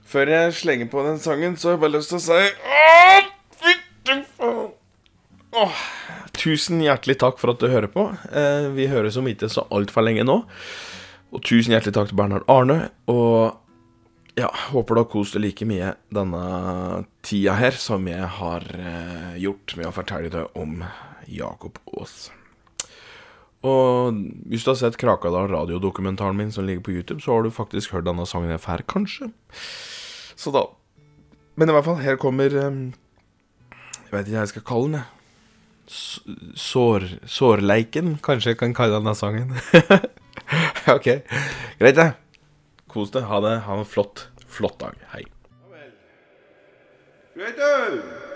[0.05, 3.33] før jeg slenger på den sangen, så har jeg bare lyst til å si
[5.57, 5.77] Åh!
[6.37, 8.03] Tusen hjertelig takk for at du hører på.
[8.29, 10.41] Eh, vi høres om ikke så altfor lenge nå.
[11.33, 12.91] Og tusen hjertelig takk til Bernhard Arne.
[13.09, 13.57] Og
[14.37, 16.41] Ja, håper du har kost deg like mye denne
[17.25, 20.83] tida her som jeg har eh, gjort med å fortelle deg om
[21.25, 22.27] Jakob Aas.
[23.65, 24.13] Og
[24.45, 27.97] hvis du har sett Krakadal radiodokumentaren min som ligger på YouTube, så har du faktisk
[27.97, 29.31] hørt denne sangen jeg får, kanskje.
[30.37, 30.67] Så da
[31.57, 32.81] Men i hvert fall, her kommer eh,
[33.73, 35.16] Jeg vet ikke hva jeg skal kalle den, jeg.
[35.87, 39.55] Sår, sårleiken, kanskje jeg kan kalle denne sangen.
[40.95, 41.09] ok,
[41.79, 42.09] greit det.
[42.91, 43.27] Kos deg.
[43.29, 43.55] Ha det.
[43.67, 44.99] Ha en flott, flott dag.
[45.15, 45.23] Hei.
[47.37, 48.26] Greit har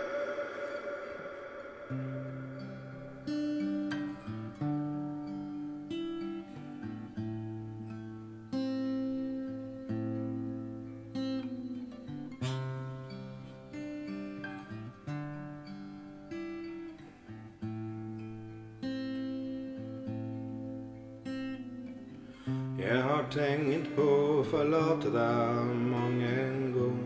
[23.31, 26.97] tenkt på å forlate deg mange en gang.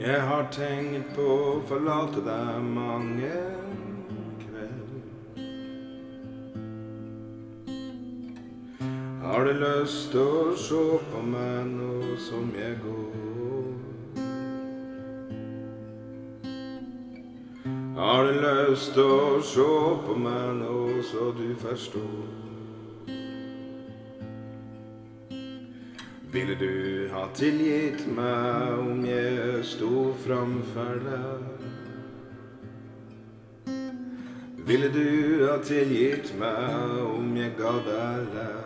[0.00, 3.32] Jeg har tenkt på å forlate deg mange
[4.40, 4.94] kveld.
[9.26, 13.12] Har du lyst til å se på meg nå som jeg går?
[18.02, 19.72] Har du lyst til å se
[20.08, 20.71] på meg nå
[21.02, 22.00] så du forsto.
[26.32, 31.44] Ville du ha tilgitt meg om jeg sto framfor deg?
[34.64, 38.61] Ville du ha tilgitt meg om jeg ga deg lær?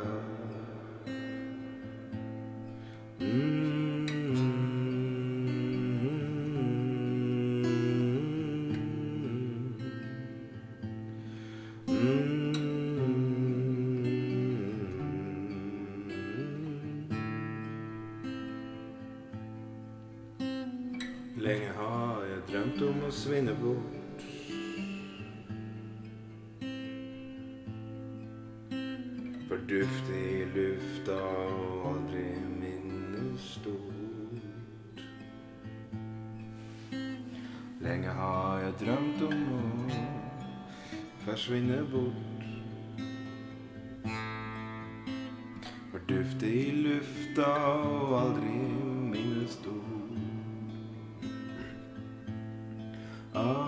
[53.36, 53.65] Lenge